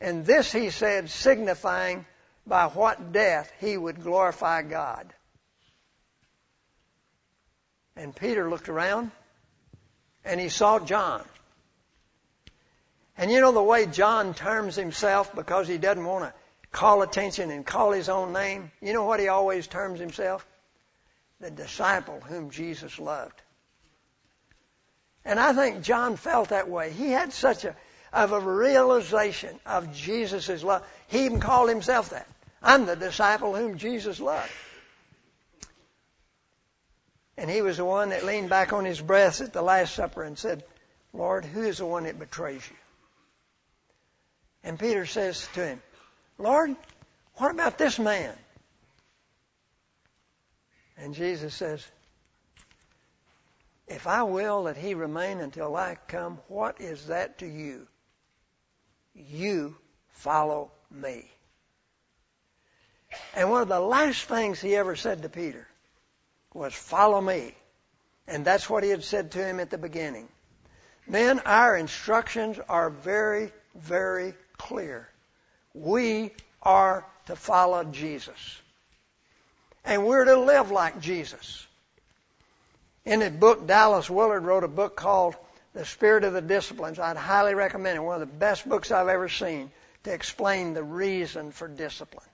And 0.00 0.24
this 0.24 0.52
he 0.52 0.70
said, 0.70 1.10
signifying 1.10 2.06
by 2.46 2.66
what 2.66 3.12
death 3.12 3.52
he 3.60 3.76
would 3.76 4.02
glorify 4.02 4.62
God. 4.62 5.12
And 7.96 8.14
Peter 8.14 8.50
looked 8.50 8.68
around 8.68 9.10
and 10.24 10.40
he 10.40 10.48
saw 10.48 10.78
John. 10.78 11.24
And 13.16 13.30
you 13.30 13.40
know 13.40 13.52
the 13.52 13.62
way 13.62 13.86
John 13.86 14.34
terms 14.34 14.74
himself 14.74 15.34
because 15.34 15.68
he 15.68 15.78
doesn't 15.78 16.04
want 16.04 16.24
to 16.24 16.34
call 16.72 17.02
attention 17.02 17.50
and 17.50 17.64
call 17.64 17.92
his 17.92 18.08
own 18.08 18.32
name? 18.32 18.72
You 18.82 18.92
know 18.92 19.04
what 19.04 19.20
he 19.20 19.28
always 19.28 19.66
terms 19.66 20.00
himself? 20.00 20.44
The 21.40 21.50
disciple 21.50 22.20
whom 22.20 22.50
Jesus 22.50 22.98
loved. 22.98 23.40
And 25.24 25.40
I 25.40 25.52
think 25.52 25.82
John 25.82 26.16
felt 26.16 26.50
that 26.50 26.68
way. 26.68 26.90
He 26.90 27.10
had 27.10 27.32
such 27.32 27.64
a 27.64 27.74
of 28.14 28.32
a 28.32 28.40
realization 28.40 29.58
of 29.66 29.92
Jesus' 29.92 30.62
love. 30.62 30.86
He 31.08 31.24
even 31.24 31.40
called 31.40 31.68
himself 31.68 32.10
that. 32.10 32.28
I'm 32.62 32.86
the 32.86 32.96
disciple 32.96 33.54
whom 33.54 33.76
Jesus 33.76 34.20
loved. 34.20 34.50
And 37.36 37.50
he 37.50 37.60
was 37.60 37.78
the 37.78 37.84
one 37.84 38.10
that 38.10 38.24
leaned 38.24 38.48
back 38.48 38.72
on 38.72 38.84
his 38.84 39.00
breast 39.00 39.40
at 39.40 39.52
the 39.52 39.60
Last 39.60 39.94
Supper 39.94 40.22
and 40.22 40.38
said, 40.38 40.64
Lord, 41.12 41.44
who 41.44 41.62
is 41.62 41.78
the 41.78 41.86
one 41.86 42.04
that 42.04 42.18
betrays 42.18 42.62
you? 42.70 42.76
And 44.62 44.78
Peter 44.78 45.04
says 45.04 45.46
to 45.54 45.66
him, 45.66 45.82
Lord, 46.38 46.74
what 47.34 47.50
about 47.50 47.76
this 47.76 47.98
man? 47.98 48.34
And 50.96 51.14
Jesus 51.14 51.54
says, 51.54 51.84
If 53.86 54.06
I 54.06 54.22
will 54.22 54.64
that 54.64 54.76
he 54.76 54.94
remain 54.94 55.40
until 55.40 55.76
I 55.76 55.96
come, 56.08 56.38
what 56.48 56.80
is 56.80 57.06
that 57.08 57.38
to 57.38 57.46
you? 57.46 57.86
You 59.14 59.76
follow 60.08 60.70
me. 60.90 61.30
And 63.34 63.50
one 63.50 63.62
of 63.62 63.68
the 63.68 63.80
last 63.80 64.24
things 64.24 64.60
he 64.60 64.74
ever 64.76 64.96
said 64.96 65.22
to 65.22 65.28
Peter 65.28 65.68
was, 66.52 66.74
Follow 66.74 67.20
me. 67.20 67.54
And 68.26 68.44
that's 68.44 68.70
what 68.70 68.82
he 68.82 68.90
had 68.90 69.04
said 69.04 69.32
to 69.32 69.44
him 69.44 69.60
at 69.60 69.70
the 69.70 69.78
beginning. 69.78 70.28
Men, 71.06 71.40
our 71.40 71.76
instructions 71.76 72.58
are 72.68 72.88
very, 72.88 73.52
very 73.74 74.34
clear. 74.56 75.08
We 75.74 76.32
are 76.62 77.06
to 77.26 77.36
follow 77.36 77.84
Jesus. 77.84 78.62
And 79.84 80.06
we're 80.06 80.24
to 80.24 80.40
live 80.40 80.70
like 80.70 81.00
Jesus. 81.00 81.66
In 83.04 83.20
a 83.20 83.30
book, 83.30 83.66
Dallas 83.66 84.08
Willard 84.08 84.44
wrote 84.44 84.64
a 84.64 84.68
book 84.68 84.96
called 84.96 85.36
The 85.74 85.84
Spirit 85.84 86.24
of 86.24 86.32
the 86.32 86.40
Disciplines. 86.40 86.98
I'd 86.98 87.16
highly 87.16 87.54
recommend 87.54 87.96
it. 87.96 88.00
One 88.00 88.20
of 88.20 88.28
the 88.28 88.34
best 88.34 88.66
books 88.66 88.90
I've 88.90 89.08
ever 89.08 89.28
seen 89.28 89.70
to 90.04 90.12
explain 90.12 90.72
the 90.72 90.82
reason 90.82 91.52
for 91.52 91.68
discipline. 91.68 92.26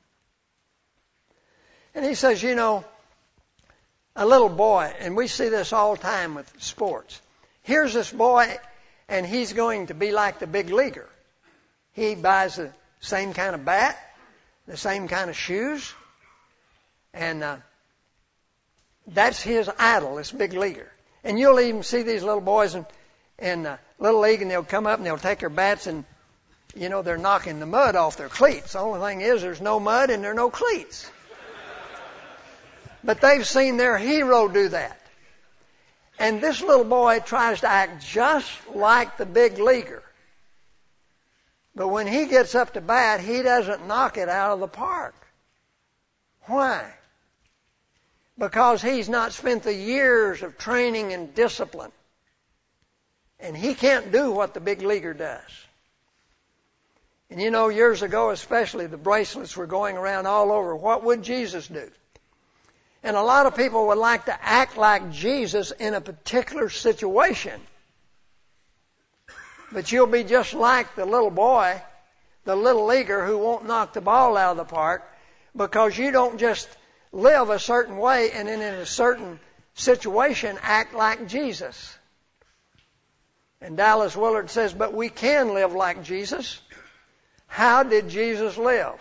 And 1.94 2.04
he 2.04 2.14
says, 2.14 2.40
you 2.40 2.54
know, 2.54 2.84
a 4.14 4.26
little 4.26 4.48
boy, 4.48 4.92
and 5.00 5.16
we 5.16 5.26
see 5.26 5.48
this 5.48 5.72
all 5.72 5.96
the 5.96 6.02
time 6.02 6.34
with 6.34 6.52
sports. 6.62 7.20
Here's 7.62 7.92
this 7.92 8.12
boy, 8.12 8.56
and 9.08 9.26
he's 9.26 9.52
going 9.52 9.88
to 9.88 9.94
be 9.94 10.12
like 10.12 10.38
the 10.38 10.46
big 10.46 10.70
leaguer. 10.70 11.08
He 11.94 12.14
buys 12.14 12.56
the 12.56 12.72
same 13.00 13.32
kind 13.32 13.54
of 13.54 13.64
bat, 13.64 13.98
the 14.68 14.76
same 14.76 15.08
kind 15.08 15.30
of 15.30 15.36
shoes, 15.36 15.92
and 17.12 17.42
uh, 17.42 17.56
that's 19.06 19.40
his 19.42 19.70
idol, 19.78 20.16
this 20.16 20.30
big 20.30 20.52
leaguer. 20.52 20.90
And 21.24 21.38
you'll 21.38 21.60
even 21.60 21.82
see 21.82 22.02
these 22.02 22.22
little 22.22 22.40
boys 22.40 22.74
in, 22.74 22.86
in 23.38 23.66
uh, 23.66 23.76
little 23.98 24.20
league, 24.20 24.42
and 24.42 24.50
they'll 24.50 24.62
come 24.62 24.86
up 24.86 24.98
and 24.98 25.06
they'll 25.06 25.18
take 25.18 25.40
their 25.40 25.50
bats, 25.50 25.86
and 25.86 26.04
you 26.74 26.88
know 26.88 27.02
they're 27.02 27.18
knocking 27.18 27.60
the 27.60 27.66
mud 27.66 27.96
off 27.96 28.16
their 28.16 28.28
cleats. 28.28 28.72
The 28.72 28.80
only 28.80 29.00
thing 29.00 29.20
is, 29.20 29.42
there's 29.42 29.60
no 29.60 29.80
mud 29.80 30.10
and 30.10 30.22
there 30.22 30.30
are 30.30 30.34
no 30.34 30.50
cleats. 30.50 31.10
But 33.02 33.20
they've 33.20 33.46
seen 33.46 33.76
their 33.76 33.96
hero 33.96 34.48
do 34.48 34.68
that. 34.68 35.00
And 36.18 36.42
this 36.42 36.60
little 36.60 36.84
boy 36.84 37.20
tries 37.20 37.62
to 37.62 37.68
act 37.68 38.04
just 38.04 38.50
like 38.74 39.16
the 39.16 39.24
big 39.24 39.58
leaguer. 39.58 40.02
But 41.74 41.88
when 41.88 42.06
he 42.06 42.26
gets 42.26 42.54
up 42.54 42.74
to 42.74 42.82
bat, 42.82 43.20
he 43.20 43.42
doesn't 43.42 43.86
knock 43.86 44.18
it 44.18 44.28
out 44.28 44.52
of 44.52 44.60
the 44.60 44.68
park. 44.68 45.14
Why? 46.42 46.92
Because 48.40 48.80
he's 48.80 49.10
not 49.10 49.34
spent 49.34 49.64
the 49.64 49.74
years 49.74 50.42
of 50.42 50.56
training 50.56 51.12
and 51.12 51.34
discipline. 51.34 51.92
And 53.38 53.54
he 53.54 53.74
can't 53.74 54.10
do 54.10 54.30
what 54.30 54.54
the 54.54 54.60
big 54.60 54.80
leaguer 54.80 55.12
does. 55.12 55.66
And 57.30 57.38
you 57.38 57.50
know, 57.50 57.68
years 57.68 58.00
ago 58.00 58.30
especially, 58.30 58.86
the 58.86 58.96
bracelets 58.96 59.58
were 59.58 59.66
going 59.66 59.98
around 59.98 60.26
all 60.26 60.52
over. 60.52 60.74
What 60.74 61.04
would 61.04 61.22
Jesus 61.22 61.68
do? 61.68 61.90
And 63.02 63.14
a 63.14 63.22
lot 63.22 63.44
of 63.44 63.56
people 63.56 63.88
would 63.88 63.98
like 63.98 64.24
to 64.24 64.38
act 64.42 64.78
like 64.78 65.12
Jesus 65.12 65.70
in 65.72 65.92
a 65.92 66.00
particular 66.00 66.70
situation. 66.70 67.60
But 69.70 69.92
you'll 69.92 70.06
be 70.06 70.24
just 70.24 70.54
like 70.54 70.96
the 70.96 71.04
little 71.04 71.30
boy, 71.30 71.80
the 72.44 72.56
little 72.56 72.86
leaguer 72.86 73.26
who 73.26 73.36
won't 73.36 73.66
knock 73.66 73.92
the 73.92 74.00
ball 74.00 74.38
out 74.38 74.52
of 74.52 74.56
the 74.56 74.64
park 74.64 75.06
because 75.54 75.98
you 75.98 76.10
don't 76.10 76.38
just 76.38 76.68
live 77.12 77.50
a 77.50 77.58
certain 77.58 77.96
way 77.96 78.30
and 78.32 78.48
then 78.48 78.60
in 78.60 78.74
a 78.74 78.86
certain 78.86 79.40
situation 79.74 80.58
act 80.62 80.94
like 80.94 81.28
Jesus. 81.28 81.96
And 83.60 83.76
Dallas 83.76 84.16
Willard 84.16 84.50
says, 84.50 84.72
but 84.72 84.94
we 84.94 85.08
can 85.08 85.54
live 85.54 85.72
like 85.72 86.02
Jesus. 86.02 86.60
How 87.46 87.82
did 87.82 88.08
Jesus 88.08 88.56
live? 88.56 88.94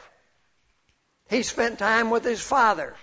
He 1.30 1.44
spent 1.44 1.80
time 1.80 2.10
with 2.10 2.24
his 2.24 2.42
Father 2.42 2.96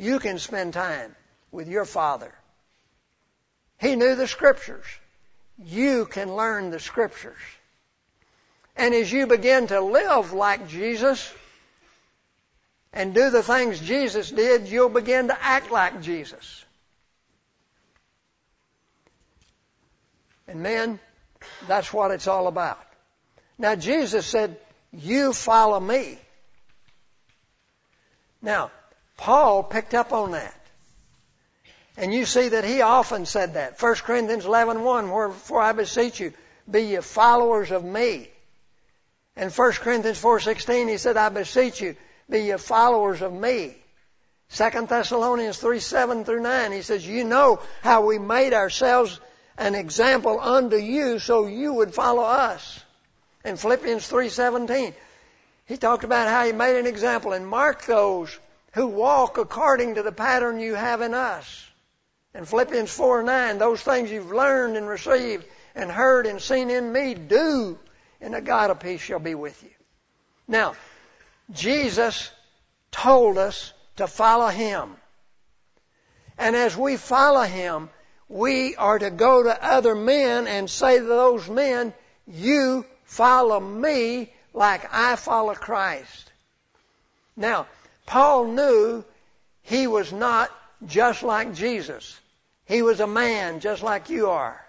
you 0.00 0.18
can 0.18 0.38
spend 0.38 0.72
time 0.72 1.14
with 1.50 1.68
your 1.68 1.84
Father. 1.84 2.32
He 3.78 3.96
knew 3.96 4.14
the 4.14 4.26
Scriptures. 4.26 4.86
You 5.62 6.06
can 6.06 6.34
learn 6.34 6.70
the 6.70 6.80
Scriptures. 6.80 7.40
And 8.76 8.94
as 8.94 9.12
you 9.12 9.26
begin 9.26 9.66
to 9.68 9.80
live 9.80 10.32
like 10.32 10.68
Jesus 10.68 11.32
and 12.92 13.14
do 13.14 13.30
the 13.30 13.42
things 13.42 13.80
Jesus 13.80 14.30
did, 14.30 14.68
you'll 14.68 14.88
begin 14.88 15.28
to 15.28 15.42
act 15.42 15.70
like 15.70 16.02
Jesus. 16.02 16.64
And 20.48 20.62
men, 20.62 20.98
that's 21.68 21.92
what 21.92 22.10
it's 22.10 22.26
all 22.26 22.48
about. 22.48 22.84
Now 23.58 23.76
Jesus 23.76 24.26
said, 24.26 24.56
you 24.92 25.32
follow 25.32 25.78
me. 25.78 26.18
Now, 28.42 28.70
Paul 29.16 29.62
picked 29.62 29.94
up 29.94 30.12
on 30.12 30.32
that. 30.32 30.54
And 31.96 32.14
you 32.14 32.24
see 32.24 32.48
that 32.48 32.64
he 32.64 32.80
often 32.80 33.26
said 33.26 33.54
that. 33.54 33.80
1 33.80 33.94
Corinthians 33.96 34.46
11, 34.46 34.82
1, 34.82 35.10
wherefore 35.10 35.60
I 35.60 35.72
beseech 35.72 36.18
you, 36.18 36.32
be 36.68 36.82
ye 36.82 36.96
followers 37.00 37.70
of 37.70 37.84
me. 37.84 38.30
And 39.36 39.52
1 39.52 39.72
Corinthians 39.72 40.20
4.16, 40.20 40.88
he 40.88 40.96
said, 40.96 41.16
I 41.16 41.28
beseech 41.28 41.80
you, 41.80 41.96
be 42.30 42.52
followers 42.52 43.22
of 43.22 43.32
me. 43.32 43.76
2 44.52 44.86
Thessalonians 44.86 45.58
3, 45.58 45.78
7 45.78 46.24
through 46.24 46.42
9, 46.42 46.72
he 46.72 46.82
says, 46.82 47.06
you 47.06 47.24
know 47.24 47.60
how 47.82 48.04
we 48.04 48.18
made 48.18 48.52
ourselves 48.52 49.20
an 49.56 49.74
example 49.74 50.40
unto 50.40 50.76
you 50.76 51.18
so 51.18 51.46
you 51.46 51.74
would 51.74 51.94
follow 51.94 52.22
us. 52.22 52.82
And 53.44 53.58
Philippians 53.58 54.10
3.17, 54.10 54.92
He 55.66 55.76
talked 55.76 56.04
about 56.04 56.28
how 56.28 56.44
he 56.44 56.52
made 56.52 56.78
an 56.78 56.86
example 56.86 57.32
and 57.32 57.46
mark 57.46 57.84
those 57.86 58.36
who 58.72 58.86
walk 58.86 59.38
according 59.38 59.94
to 59.94 60.02
the 60.02 60.12
pattern 60.12 60.60
you 60.60 60.74
have 60.74 61.00
in 61.00 61.14
us. 61.14 61.66
In 62.34 62.44
Philippians 62.44 62.90
4 62.90 63.22
9, 63.22 63.58
those 63.58 63.82
things 63.82 64.10
you've 64.10 64.32
learned 64.32 64.76
and 64.76 64.88
received 64.88 65.46
and 65.74 65.90
heard 65.90 66.26
and 66.26 66.40
seen 66.40 66.70
in 66.70 66.92
me, 66.92 67.14
do, 67.14 67.78
and 68.20 68.34
the 68.34 68.40
God 68.40 68.70
of 68.70 68.80
peace 68.80 69.00
shall 69.00 69.18
be 69.18 69.34
with 69.34 69.62
you. 69.62 69.70
Now, 70.46 70.74
Jesus 71.52 72.30
told 72.90 73.38
us 73.38 73.72
to 73.96 74.06
follow 74.06 74.48
Him. 74.48 74.96
And 76.38 76.56
as 76.56 76.76
we 76.76 76.96
follow 76.96 77.42
Him, 77.42 77.90
we 78.28 78.76
are 78.76 78.98
to 78.98 79.10
go 79.10 79.42
to 79.42 79.64
other 79.64 79.94
men 79.94 80.46
and 80.46 80.70
say 80.70 80.98
to 80.98 81.04
those 81.04 81.48
men, 81.48 81.92
you 82.26 82.86
follow 83.04 83.58
me 83.58 84.32
like 84.54 84.88
I 84.92 85.16
follow 85.16 85.54
Christ. 85.54 86.30
Now, 87.36 87.66
Paul 88.06 88.46
knew 88.46 89.04
he 89.62 89.86
was 89.86 90.12
not 90.12 90.50
just 90.86 91.22
like 91.22 91.54
Jesus. 91.54 92.18
He 92.66 92.82
was 92.82 93.00
a 93.00 93.06
man 93.06 93.60
just 93.60 93.82
like 93.82 94.10
you 94.10 94.30
are. 94.30 94.64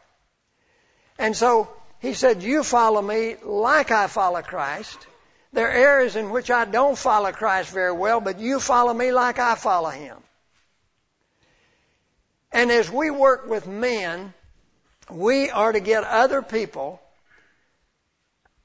And 1.18 1.36
so 1.36 1.70
he 2.00 2.14
said, 2.14 2.42
you 2.42 2.64
follow 2.64 3.02
me 3.02 3.36
like 3.44 3.92
I 3.92 4.08
follow 4.08 4.42
Christ. 4.42 4.98
There 5.54 5.68
are 5.68 5.72
areas 5.72 6.16
in 6.16 6.30
which 6.30 6.50
I 6.50 6.66
don't 6.66 6.98
follow 6.98 7.32
Christ 7.32 7.74
very 7.74 7.92
well, 7.92 8.22
but 8.22 8.40
you 8.40 8.60
follow 8.60 8.94
me 8.94 9.12
like 9.12 9.38
I 9.38 9.56
follow 9.56 9.90
Him. 9.90 10.18
And 12.52 12.72
as 12.72 12.90
we 12.90 13.12
work 13.12 13.48
with 13.48 13.68
men, 13.68 14.34
we 15.10 15.50
are 15.50 15.72
to 15.72 15.80
get 15.80 16.04
other 16.04 16.42
people 16.42 17.02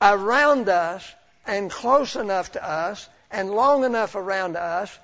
around 0.01 0.69
us 0.69 1.09
and 1.47 1.71
close 1.71 2.17
enough 2.17 2.53
to 2.53 2.65
us 2.65 3.09
and 3.31 3.51
long 3.51 3.85
enough 3.85 4.15
around 4.15 4.57
us 4.57 4.97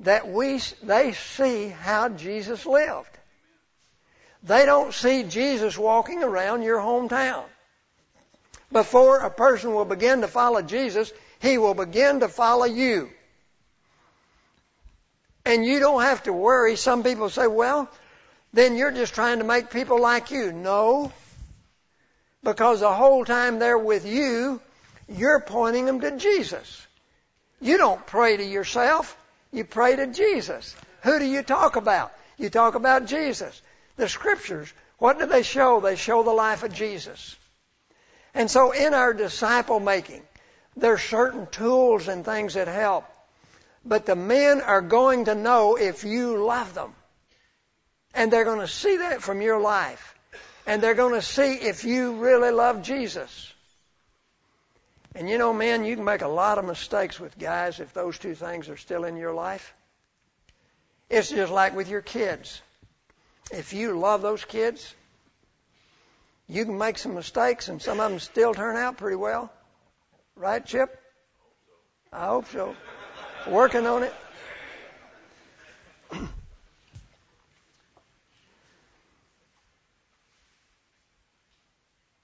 that 0.00 0.28
we, 0.28 0.60
they 0.82 1.12
see 1.12 1.68
how 1.68 2.08
Jesus 2.08 2.66
lived. 2.66 3.18
They 4.42 4.64
don't 4.64 4.94
see 4.94 5.24
Jesus 5.24 5.76
walking 5.76 6.24
around 6.24 6.62
your 6.62 6.78
hometown. 6.78 7.44
Before 8.72 9.18
a 9.18 9.30
person 9.30 9.74
will 9.74 9.84
begin 9.84 10.20
to 10.20 10.28
follow 10.28 10.62
Jesus, 10.62 11.12
he 11.40 11.58
will 11.58 11.74
begin 11.74 12.20
to 12.20 12.28
follow 12.28 12.66
you. 12.66 13.10
And 15.44 15.64
you 15.64 15.80
don't 15.80 16.02
have 16.02 16.22
to 16.24 16.32
worry. 16.32 16.76
Some 16.76 17.02
people 17.02 17.30
say, 17.30 17.46
well, 17.46 17.88
then 18.52 18.76
you're 18.76 18.92
just 18.92 19.14
trying 19.14 19.38
to 19.38 19.44
make 19.44 19.70
people 19.70 20.00
like 20.00 20.30
you. 20.30 20.52
No. 20.52 21.12
Because 22.42 22.80
the 22.80 22.92
whole 22.92 23.24
time 23.24 23.58
they're 23.58 23.78
with 23.78 24.06
you, 24.06 24.60
you're 25.08 25.40
pointing 25.40 25.86
them 25.86 26.00
to 26.00 26.16
Jesus. 26.16 26.86
You 27.60 27.76
don't 27.76 28.04
pray 28.06 28.36
to 28.36 28.44
yourself. 28.44 29.16
You 29.52 29.64
pray 29.64 29.96
to 29.96 30.06
Jesus. 30.06 30.76
Who 31.02 31.18
do 31.18 31.24
you 31.24 31.42
talk 31.42 31.76
about? 31.76 32.12
You 32.38 32.50
talk 32.50 32.74
about 32.74 33.06
Jesus. 33.06 33.60
The 33.96 34.08
scriptures, 34.08 34.72
what 34.98 35.18
do 35.18 35.26
they 35.26 35.42
show? 35.42 35.80
They 35.80 35.96
show 35.96 36.22
the 36.22 36.32
life 36.32 36.62
of 36.62 36.72
Jesus. 36.72 37.36
And 38.34 38.50
so 38.50 38.72
in 38.72 38.94
our 38.94 39.12
disciple 39.12 39.80
making, 39.80 40.22
there's 40.76 41.02
certain 41.02 41.46
tools 41.46 42.08
and 42.08 42.24
things 42.24 42.54
that 42.54 42.68
help. 42.68 43.04
But 43.84 44.06
the 44.06 44.16
men 44.16 44.60
are 44.60 44.82
going 44.82 45.24
to 45.24 45.34
know 45.34 45.76
if 45.76 46.04
you 46.04 46.44
love 46.44 46.74
them. 46.74 46.92
And 48.14 48.32
they're 48.32 48.44
going 48.44 48.60
to 48.60 48.68
see 48.68 48.98
that 48.98 49.22
from 49.22 49.40
your 49.40 49.60
life. 49.60 50.14
And 50.66 50.82
they're 50.82 50.94
going 50.94 51.14
to 51.14 51.22
see 51.22 51.54
if 51.54 51.84
you 51.84 52.14
really 52.16 52.50
love 52.50 52.82
Jesus. 52.82 53.52
And 55.14 55.28
you 55.28 55.38
know, 55.38 55.52
men, 55.52 55.84
you 55.84 55.96
can 55.96 56.04
make 56.04 56.22
a 56.22 56.28
lot 56.28 56.58
of 56.58 56.64
mistakes 56.64 57.18
with 57.18 57.38
guys 57.38 57.80
if 57.80 57.92
those 57.92 58.18
two 58.18 58.34
things 58.34 58.68
are 58.68 58.76
still 58.76 59.04
in 59.04 59.16
your 59.16 59.32
life. 59.32 59.74
It's 61.08 61.30
just 61.30 61.50
like 61.50 61.74
with 61.74 61.88
your 61.88 62.02
kids. 62.02 62.60
If 63.50 63.72
you 63.72 63.98
love 63.98 64.22
those 64.22 64.44
kids, 64.44 64.94
you 66.50 66.64
can 66.64 66.76
make 66.76 66.98
some 66.98 67.14
mistakes 67.14 67.68
and 67.68 67.80
some 67.80 68.00
of 68.00 68.10
them 68.10 68.18
still 68.18 68.52
turn 68.52 68.76
out 68.76 68.96
pretty 68.96 69.14
well. 69.14 69.52
Right, 70.34 70.66
Chip? 70.66 71.00
I 72.12 72.26
hope 72.26 72.48
so. 72.48 72.74
Working 73.46 73.86
on 73.86 74.02
it. 74.02 74.12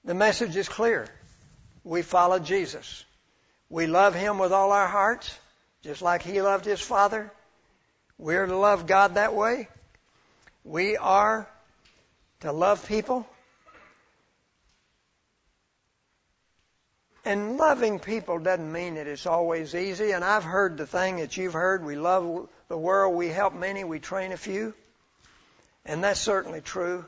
the 0.03 0.13
message 0.13 0.57
is 0.57 0.67
clear. 0.67 1.07
We 1.85 2.01
follow 2.01 2.39
Jesus. 2.39 3.05
We 3.69 3.87
love 3.87 4.13
Him 4.13 4.39
with 4.39 4.51
all 4.51 4.73
our 4.73 4.87
hearts, 4.87 5.33
just 5.83 6.01
like 6.01 6.21
He 6.21 6.41
loved 6.41 6.65
His 6.65 6.81
Father. 6.81 7.31
We're 8.17 8.45
to 8.45 8.57
love 8.57 8.87
God 8.87 9.15
that 9.15 9.33
way. 9.33 9.69
We 10.65 10.97
are 10.97 11.47
to 12.41 12.51
love 12.51 12.85
people. 12.89 13.25
And 17.27 17.57
loving 17.57 17.99
people 17.99 18.39
doesn't 18.39 18.71
mean 18.71 18.95
that 18.95 19.05
it's 19.05 19.25
always 19.25 19.75
easy. 19.75 20.11
And 20.11 20.23
I've 20.23 20.45
heard 20.45 20.77
the 20.77 20.87
thing 20.87 21.17
that 21.17 21.35
you've 21.35 21.51
heard. 21.51 21.83
We 21.83 21.97
love 21.97 22.47
the 22.69 22.77
world. 22.77 23.17
We 23.17 23.27
help 23.27 23.53
many. 23.53 23.83
We 23.83 23.99
train 23.99 24.31
a 24.31 24.37
few. 24.37 24.73
And 25.85 26.01
that's 26.01 26.21
certainly 26.21 26.61
true. 26.61 27.03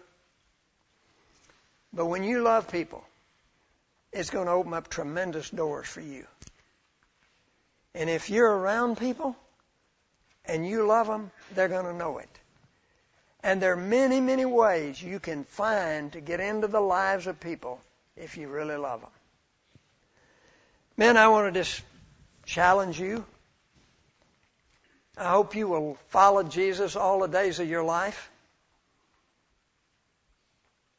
But 1.94 2.08
when 2.08 2.26
you 2.26 2.42
love 2.42 2.70
people, 2.70 3.02
it's 4.12 4.30
going 4.30 4.48
to 4.48 4.52
open 4.52 4.74
up 4.74 4.90
tremendous 4.90 5.50
doors 5.50 5.88
for 5.88 6.02
you. 6.02 6.28
And 7.96 8.10
if 8.10 8.30
you're 8.30 8.52
around 8.52 8.98
people 8.98 9.38
and 10.44 10.68
you 10.68 10.86
love 10.86 11.08
them, 11.08 11.32
they're 11.56 11.70
going 11.70 11.86
to 11.86 11.94
know 11.94 12.18
it. 12.18 12.40
And 13.42 13.62
there 13.62 13.72
are 13.72 13.78
many, 13.78 14.20
many 14.20 14.44
ways 14.44 15.02
you 15.02 15.22
can 15.22 15.46
find 15.46 16.12
to 16.12 16.20
get 16.20 16.42
into 16.42 16.68
the 16.68 16.82
lives 16.82 17.26
of 17.26 17.40
people 17.40 17.80
if 18.18 18.36
you 18.36 18.50
really 18.50 18.76
love 18.76 19.00
them. 19.00 19.12
Men, 21.00 21.16
I 21.16 21.30
want 21.30 21.54
to 21.54 21.58
just 21.58 21.82
challenge 22.46 23.00
you. 23.00 23.24
I 25.18 25.30
hope 25.30 25.56
you 25.56 25.70
will 25.70 25.98
follow 26.10 26.44
Jesus 26.44 26.98
all 26.98 27.22
the 27.22 27.28
days 27.28 27.62
of 27.62 27.70
your 27.70 27.86
life. 27.86 28.30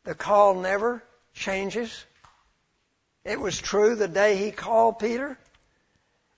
The 0.04 0.14
call 0.14 0.54
never 0.54 1.04
changes. 1.34 2.06
It 3.26 3.38
was 3.38 3.58
true 3.58 3.94
the 3.94 4.08
day 4.08 4.36
he 4.36 4.52
called 4.52 4.98
Peter. 5.00 5.36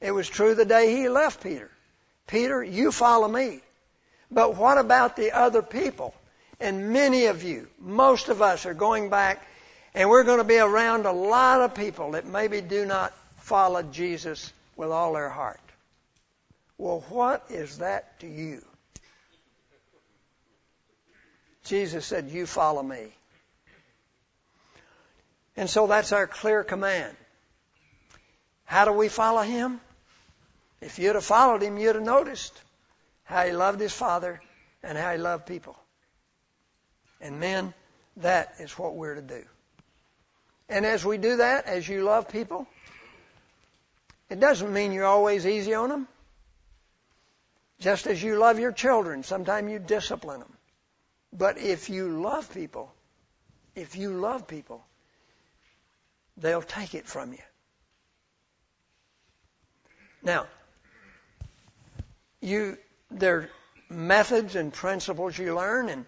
It 0.00 0.10
was 0.10 0.28
true 0.28 0.56
the 0.56 0.64
day 0.64 0.96
he 0.96 1.08
left 1.08 1.40
Peter. 1.40 1.70
Peter, 2.26 2.64
you 2.64 2.90
follow 2.90 3.28
me. 3.28 3.60
But 4.28 4.56
what 4.56 4.76
about 4.76 5.14
the 5.14 5.30
other 5.30 5.62
people? 5.62 6.14
And 6.58 6.92
many 6.92 7.26
of 7.26 7.44
you, 7.44 7.68
most 7.78 8.28
of 8.28 8.42
us 8.42 8.66
are 8.66 8.74
going 8.74 9.08
back 9.08 9.46
and 9.94 10.10
we're 10.10 10.24
going 10.24 10.38
to 10.38 10.44
be 10.44 10.58
around 10.58 11.06
a 11.06 11.12
lot 11.12 11.60
of 11.60 11.76
people 11.76 12.12
that 12.12 12.26
maybe 12.26 12.60
do 12.60 12.84
not 12.84 13.14
follow 13.42 13.82
Jesus 13.82 14.52
with 14.76 14.90
all 14.90 15.12
their 15.12 15.28
heart. 15.28 15.60
Well, 16.78 17.04
what 17.08 17.44
is 17.50 17.78
that 17.78 18.20
to 18.20 18.26
you? 18.26 18.64
Jesus 21.64 22.06
said, 22.06 22.28
You 22.28 22.46
follow 22.46 22.82
me. 22.82 23.08
And 25.56 25.68
so 25.68 25.86
that's 25.86 26.12
our 26.12 26.26
clear 26.26 26.64
command. 26.64 27.14
How 28.64 28.84
do 28.84 28.92
we 28.92 29.08
follow 29.08 29.42
him? 29.42 29.80
If 30.80 30.98
you'd 30.98 31.14
have 31.14 31.24
followed 31.24 31.62
him, 31.62 31.78
you'd 31.78 31.94
have 31.94 32.04
noticed 32.04 32.58
how 33.24 33.44
he 33.44 33.52
loved 33.52 33.80
his 33.80 33.92
father 33.92 34.40
and 34.82 34.96
how 34.96 35.12
he 35.12 35.18
loved 35.18 35.46
people. 35.46 35.76
And 37.20 37.38
men, 37.38 37.74
that 38.18 38.54
is 38.58 38.78
what 38.78 38.94
we're 38.94 39.14
to 39.14 39.22
do. 39.22 39.44
And 40.68 40.86
as 40.86 41.04
we 41.04 41.18
do 41.18 41.36
that, 41.36 41.66
as 41.66 41.86
you 41.86 42.02
love 42.02 42.28
people, 42.28 42.66
it 44.32 44.40
doesn't 44.40 44.72
mean 44.72 44.92
you're 44.92 45.04
always 45.04 45.46
easy 45.46 45.74
on 45.74 45.90
them. 45.90 46.08
Just 47.78 48.06
as 48.06 48.22
you 48.22 48.38
love 48.38 48.58
your 48.58 48.72
children, 48.72 49.24
sometimes 49.24 49.70
you 49.70 49.78
discipline 49.78 50.40
them. 50.40 50.52
But 51.34 51.58
if 51.58 51.90
you 51.90 52.08
love 52.08 52.50
people, 52.54 52.90
if 53.74 53.94
you 53.94 54.14
love 54.14 54.48
people, 54.48 54.82
they'll 56.38 56.62
take 56.62 56.94
it 56.94 57.06
from 57.06 57.32
you. 57.32 57.44
Now, 60.22 60.46
you 62.40 62.78
there 63.10 63.36
are 63.36 63.50
methods 63.90 64.56
and 64.56 64.72
principles 64.72 65.36
you 65.36 65.54
learn, 65.54 65.90
and 65.90 66.06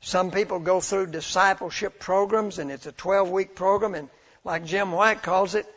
some 0.00 0.32
people 0.32 0.58
go 0.58 0.80
through 0.80 1.12
discipleship 1.12 2.00
programs, 2.00 2.58
and 2.58 2.72
it's 2.72 2.86
a 2.86 2.92
12 2.92 3.30
week 3.30 3.54
program, 3.54 3.94
and 3.94 4.08
like 4.42 4.64
Jim 4.64 4.90
White 4.90 5.22
calls 5.22 5.54
it, 5.54 5.72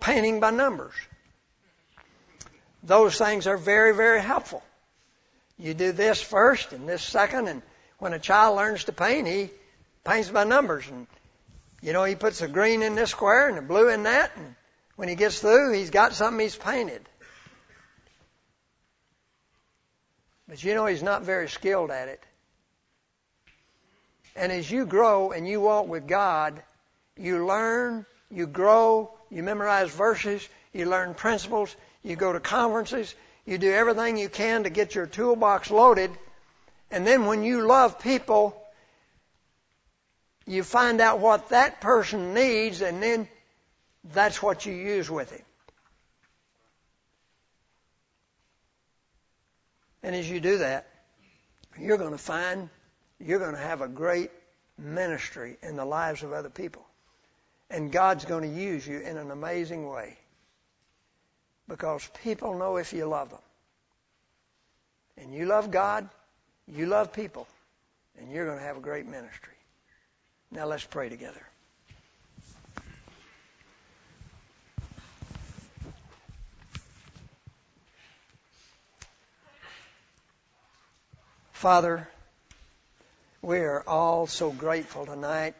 painting 0.00 0.40
by 0.40 0.50
numbers. 0.50 0.94
Those 2.82 3.18
things 3.18 3.46
are 3.46 3.58
very, 3.58 3.94
very 3.94 4.22
helpful. 4.22 4.62
You 5.58 5.74
do 5.74 5.92
this 5.92 6.22
first 6.22 6.72
and 6.72 6.88
this 6.88 7.02
second, 7.02 7.48
and 7.48 7.62
when 7.98 8.14
a 8.14 8.18
child 8.18 8.56
learns 8.56 8.84
to 8.84 8.92
paint, 8.92 9.28
he 9.28 9.50
paints 10.04 10.30
by 10.30 10.44
numbers. 10.44 10.88
And, 10.88 11.06
you 11.82 11.92
know, 11.92 12.04
he 12.04 12.14
puts 12.14 12.40
a 12.40 12.48
green 12.48 12.82
in 12.82 12.94
this 12.94 13.10
square 13.10 13.48
and 13.48 13.58
a 13.58 13.62
blue 13.62 13.90
in 13.90 14.04
that, 14.04 14.32
and 14.36 14.54
When 15.00 15.08
he 15.08 15.14
gets 15.14 15.40
through, 15.40 15.72
he's 15.72 15.88
got 15.88 16.12
something 16.12 16.40
he's 16.40 16.56
painted. 16.56 17.00
But 20.46 20.62
you 20.62 20.74
know, 20.74 20.84
he's 20.84 21.02
not 21.02 21.22
very 21.22 21.48
skilled 21.48 21.90
at 21.90 22.08
it. 22.08 22.22
And 24.36 24.52
as 24.52 24.70
you 24.70 24.84
grow 24.84 25.32
and 25.32 25.48
you 25.48 25.58
walk 25.58 25.88
with 25.88 26.06
God, 26.06 26.62
you 27.16 27.46
learn, 27.46 28.04
you 28.30 28.46
grow, 28.46 29.10
you 29.30 29.42
memorize 29.42 29.90
verses, 29.90 30.46
you 30.72 30.86
learn 30.86 31.14
principles, 31.14 31.74
you 32.02 32.16
go 32.16 32.32
to 32.32 32.40
conferences, 32.40 33.14
you 33.44 33.58
do 33.58 33.72
everything 33.72 34.16
you 34.16 34.28
can 34.28 34.64
to 34.64 34.70
get 34.70 34.94
your 34.94 35.06
toolbox 35.06 35.70
loaded. 35.70 36.10
And 36.90 37.06
then 37.06 37.26
when 37.26 37.42
you 37.42 37.66
love 37.66 38.00
people, 38.00 38.60
you 40.46 40.62
find 40.62 41.00
out 41.00 41.20
what 41.20 41.50
that 41.50 41.80
person 41.80 42.34
needs 42.34 42.80
and 42.82 43.02
then 43.02 43.28
that's 44.12 44.42
what 44.42 44.66
you 44.66 44.72
use 44.72 45.10
with 45.10 45.30
him. 45.30 45.44
And 50.02 50.16
as 50.16 50.28
you 50.28 50.40
do 50.40 50.58
that, 50.58 50.86
you're 51.78 51.98
going 51.98 52.12
to 52.12 52.18
find 52.18 52.68
you're 53.18 53.38
going 53.38 53.54
to 53.54 53.60
have 53.60 53.82
a 53.82 53.88
great 53.88 54.30
ministry 54.78 55.58
in 55.62 55.76
the 55.76 55.84
lives 55.84 56.22
of 56.22 56.32
other 56.32 56.48
people. 56.48 56.84
And 57.70 57.92
God's 57.92 58.24
going 58.24 58.42
to 58.42 58.60
use 58.60 58.86
you 58.86 58.98
in 58.98 59.16
an 59.16 59.30
amazing 59.30 59.88
way. 59.88 60.16
Because 61.68 62.08
people 62.24 62.58
know 62.58 62.76
if 62.78 62.92
you 62.92 63.06
love 63.06 63.30
them. 63.30 63.38
And 65.16 65.32
you 65.32 65.46
love 65.46 65.70
God, 65.70 66.08
you 66.66 66.86
love 66.86 67.12
people, 67.12 67.46
and 68.18 68.32
you're 68.32 68.46
going 68.46 68.58
to 68.58 68.64
have 68.64 68.76
a 68.76 68.80
great 68.80 69.06
ministry. 69.06 69.54
Now 70.50 70.66
let's 70.66 70.84
pray 70.84 71.08
together. 71.08 71.46
Father, 81.52 82.08
we 83.42 83.58
are 83.58 83.84
all 83.86 84.26
so 84.26 84.50
grateful 84.50 85.04
tonight 85.04 85.54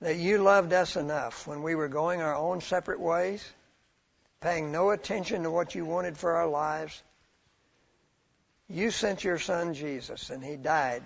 that 0.00 0.16
you 0.16 0.38
loved 0.38 0.72
us 0.72 0.96
enough 0.96 1.46
when 1.46 1.62
we 1.62 1.74
were 1.74 1.88
going 1.88 2.22
our 2.22 2.34
own 2.34 2.60
separate 2.60 3.00
ways, 3.00 3.44
paying 4.40 4.72
no 4.72 4.90
attention 4.90 5.42
to 5.42 5.50
what 5.50 5.74
you 5.74 5.84
wanted 5.84 6.16
for 6.16 6.36
our 6.36 6.46
lives. 6.46 7.02
You 8.68 8.90
sent 8.90 9.24
your 9.24 9.38
son 9.38 9.74
Jesus 9.74 10.30
and 10.30 10.42
he 10.42 10.56
died. 10.56 11.02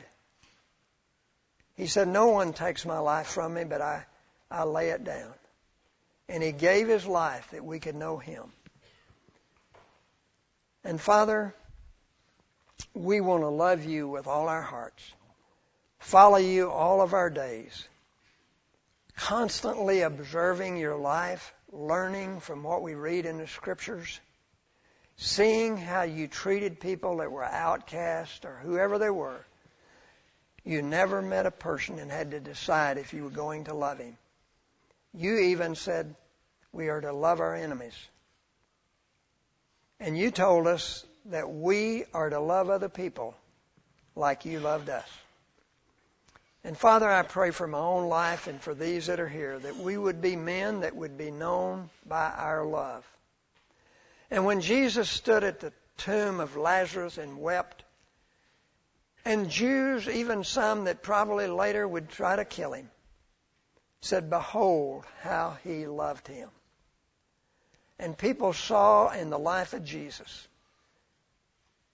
He 1.77 1.89
said, 1.89 2.07
No 2.07 2.29
one 2.29 2.53
takes 2.53 2.87
my 2.87 2.99
life 2.99 3.27
from 3.27 3.55
me, 3.55 3.65
but 3.65 3.81
I, 3.81 4.05
I 4.51 4.65
lay 4.65 4.91
it 4.91 5.03
down. 5.03 5.33
And 6.29 6.43
he 6.43 6.53
gave 6.53 6.89
his 6.89 7.07
life 7.07 7.51
that 7.51 7.65
we 7.65 7.81
could 7.81 7.97
know 7.97 8.19
him. 8.19 8.45
And 10.85 11.01
Father, 11.01 11.55
we 12.93 13.21
want 13.21 13.43
to 13.43 13.49
love 13.49 13.85
you 13.85 14.07
with 14.07 14.27
all 14.27 14.49
our 14.49 14.63
hearts, 14.63 15.03
follow 15.99 16.37
you 16.37 16.71
all 16.71 17.01
of 17.01 17.13
our 17.13 17.31
days, 17.31 17.89
constantly 19.17 20.03
observing 20.03 20.77
your 20.77 20.97
life, 20.97 21.55
learning 21.73 22.41
from 22.41 22.63
what 22.63 22.83
we 22.83 22.95
read 22.95 23.27
in 23.27 23.39
the 23.39 23.47
scriptures, 23.47 24.21
seeing 25.17 25.77
how 25.77 26.03
you 26.03 26.29
treated 26.29 26.81
people 26.81 27.19
that 27.19 27.31
were 27.31 27.45
outcast 27.45 28.45
or 28.45 28.59
whoever 28.63 28.99
they 28.99 29.11
were. 29.11 29.45
You 30.65 30.83
never 30.83 31.21
met 31.21 31.47
a 31.47 31.51
person 31.51 31.99
and 31.99 32.11
had 32.11 32.31
to 32.31 32.41
decide 32.41 32.99
if 32.99 33.13
you 33.13 33.25
were 33.25 33.31
going 33.31 33.65
to 33.65 33.75
love 33.75 33.99
him. 33.99 34.17
You 35.13 35.39
even 35.39 35.75
said 35.75 36.15
we 36.73 36.89
are 36.89 37.01
to 37.01 37.13
love 37.13 37.41
our 37.41 37.55
enemies. 37.55 37.97
And 40.01 40.19
you 40.19 40.31
told 40.31 40.67
us 40.67 41.05
that 41.27 41.49
we 41.49 42.05
are 42.13 42.31
to 42.31 42.41
love 42.41 42.69
other 42.69 42.89
people 42.89 43.35
like 44.17 44.45
you 44.45 44.61
loved 44.61 44.89
us. 44.89 45.09
And 46.65 46.79
Father, 46.79 47.11
I 47.11 47.23
pray 47.23 47.51
for 47.51 47.67
my 47.67 47.79
own 47.79 48.09
life 48.09 48.47
and 48.47 48.59
for 48.59 48.75
these 48.75 49.07
that 49.07 49.21
are 49.21 49.29
here 49.29 49.59
that 49.59 49.77
we 49.77 49.99
would 49.99 50.23
be 50.23 50.35
men 50.35 50.81
that 50.81 50.97
would 50.97 51.19
be 51.19 51.31
known 51.31 51.91
by 52.07 52.31
our 52.31 52.65
love. 52.65 53.07
And 54.31 54.47
when 54.47 54.63
Jesus 54.63 55.11
stood 55.11 55.45
at 55.45 55.61
the 55.61 55.75
tomb 55.99 56.41
of 56.41 56.57
Lazarus 56.57 57.19
and 57.19 57.39
wept, 57.39 57.85
and 59.27 59.51
Jews, 59.51 60.09
even 60.09 60.43
some 60.43 60.85
that 60.85 61.03
probably 61.03 61.47
later 61.47 61.87
would 61.87 62.09
try 62.09 62.37
to 62.37 62.45
kill 62.47 62.73
him, 62.73 62.91
said, 64.01 64.31
Behold 64.31 65.05
how 65.21 65.57
he 65.65 65.87
loved 65.87 66.29
him. 66.29 66.49
And 67.99 68.17
people 68.17 68.55
saw 68.55 69.11
in 69.11 69.31
the 69.31 69.39
life 69.39 69.73
of 69.75 69.85
Jesus 69.85 70.49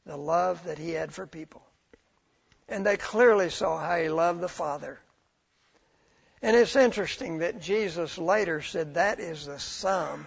the 0.06 0.16
love 0.16 0.64
that 0.64 0.78
he 0.78 0.90
had 0.90 1.12
for 1.12 1.26
people. 1.26 1.62
And 2.70 2.86
they 2.86 2.96
clearly 2.96 3.50
saw 3.50 3.78
how 3.78 3.96
he 3.96 4.08
loved 4.08 4.40
the 4.40 4.48
Father. 4.48 4.98
And 6.40 6.56
it's 6.56 6.76
interesting 6.76 7.38
that 7.38 7.60
Jesus 7.60 8.16
later 8.16 8.62
said 8.62 8.94
that 8.94 9.20
is 9.20 9.44
the 9.44 9.58
sum 9.58 10.26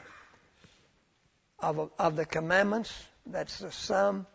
of, 1.60 1.89
of 1.98 2.16
the 2.16 2.26
commandments. 2.26 2.94
That's 3.26 3.58
the 3.58 3.72
sum 3.72 4.28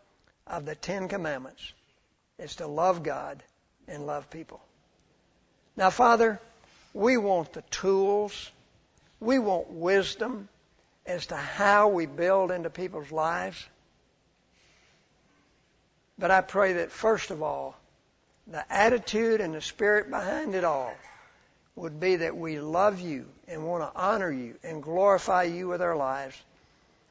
of 0.47 0.65
the 0.65 0.75
Ten 0.75 1.07
Commandments. 1.07 1.61
Is 2.37 2.55
to 2.57 2.67
love 2.67 3.03
God 3.03 3.43
and 3.87 4.05
love 4.07 4.29
people. 4.29 4.61
Now, 5.77 5.89
Father, 5.89 6.39
we 6.93 7.17
want 7.17 7.53
the 7.53 7.61
tools. 7.63 8.51
We 9.19 9.39
want 9.39 9.69
wisdom 9.69 10.49
as 11.05 11.27
to 11.27 11.35
how 11.35 11.89
we 11.89 12.05
build 12.05 12.51
into 12.51 12.69
people's 12.69 13.11
lives. 13.11 13.63
But 16.17 16.31
I 16.31 16.41
pray 16.41 16.73
that 16.73 16.91
first 16.91 17.31
of 17.31 17.41
all, 17.41 17.75
the 18.51 18.65
attitude 18.71 19.41
and 19.41 19.53
the 19.53 19.61
spirit 19.61 20.09
behind 20.09 20.55
it 20.55 20.63
all 20.63 20.93
would 21.75 21.99
be 21.99 22.17
that 22.17 22.35
we 22.35 22.59
love 22.59 22.99
you 22.99 23.25
and 23.47 23.65
want 23.65 23.83
to 23.83 23.99
honor 23.99 24.31
you 24.31 24.55
and 24.63 24.83
glorify 24.83 25.43
you 25.43 25.67
with 25.67 25.81
our 25.81 25.95
lives, 25.95 26.35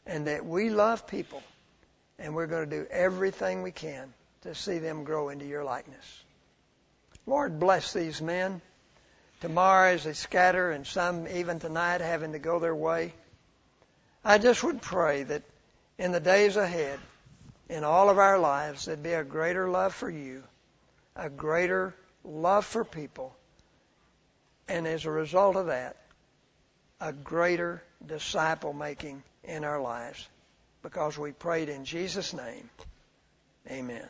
and 0.06 0.26
that 0.26 0.44
we 0.44 0.70
love 0.70 1.06
people, 1.06 1.42
and 2.18 2.34
we're 2.34 2.46
going 2.46 2.68
to 2.68 2.76
do 2.76 2.86
everything 2.90 3.62
we 3.62 3.70
can 3.70 4.12
to 4.42 4.54
see 4.54 4.78
them 4.78 5.04
grow 5.04 5.28
into 5.28 5.46
your 5.46 5.64
likeness. 5.64 6.22
Lord, 7.26 7.60
bless 7.60 7.92
these 7.92 8.20
men. 8.20 8.60
Tomorrow 9.40 9.92
as 9.92 10.04
they 10.04 10.14
scatter, 10.14 10.72
and 10.72 10.84
some 10.84 11.28
even 11.28 11.60
tonight 11.60 12.00
having 12.00 12.32
to 12.32 12.40
go 12.40 12.58
their 12.58 12.74
way, 12.74 13.14
I 14.24 14.38
just 14.38 14.64
would 14.64 14.82
pray 14.82 15.22
that 15.22 15.42
in 15.96 16.10
the 16.10 16.20
days 16.20 16.56
ahead, 16.56 16.98
in 17.68 17.84
all 17.84 18.10
of 18.10 18.18
our 18.18 18.38
lives, 18.38 18.86
there'd 18.86 19.02
be 19.02 19.12
a 19.12 19.22
greater 19.22 19.68
love 19.68 19.94
for 19.94 20.10
you, 20.10 20.42
a 21.18 21.28
greater 21.28 21.94
love 22.24 22.64
for 22.64 22.84
people, 22.84 23.34
and 24.68 24.86
as 24.86 25.04
a 25.04 25.10
result 25.10 25.56
of 25.56 25.66
that, 25.66 25.96
a 27.00 27.12
greater 27.12 27.82
disciple 28.06 28.72
making 28.72 29.22
in 29.44 29.64
our 29.64 29.80
lives. 29.80 30.26
Because 30.80 31.18
we 31.18 31.32
prayed 31.32 31.68
in 31.68 31.84
Jesus' 31.84 32.32
name. 32.32 32.70
Amen. 33.68 34.06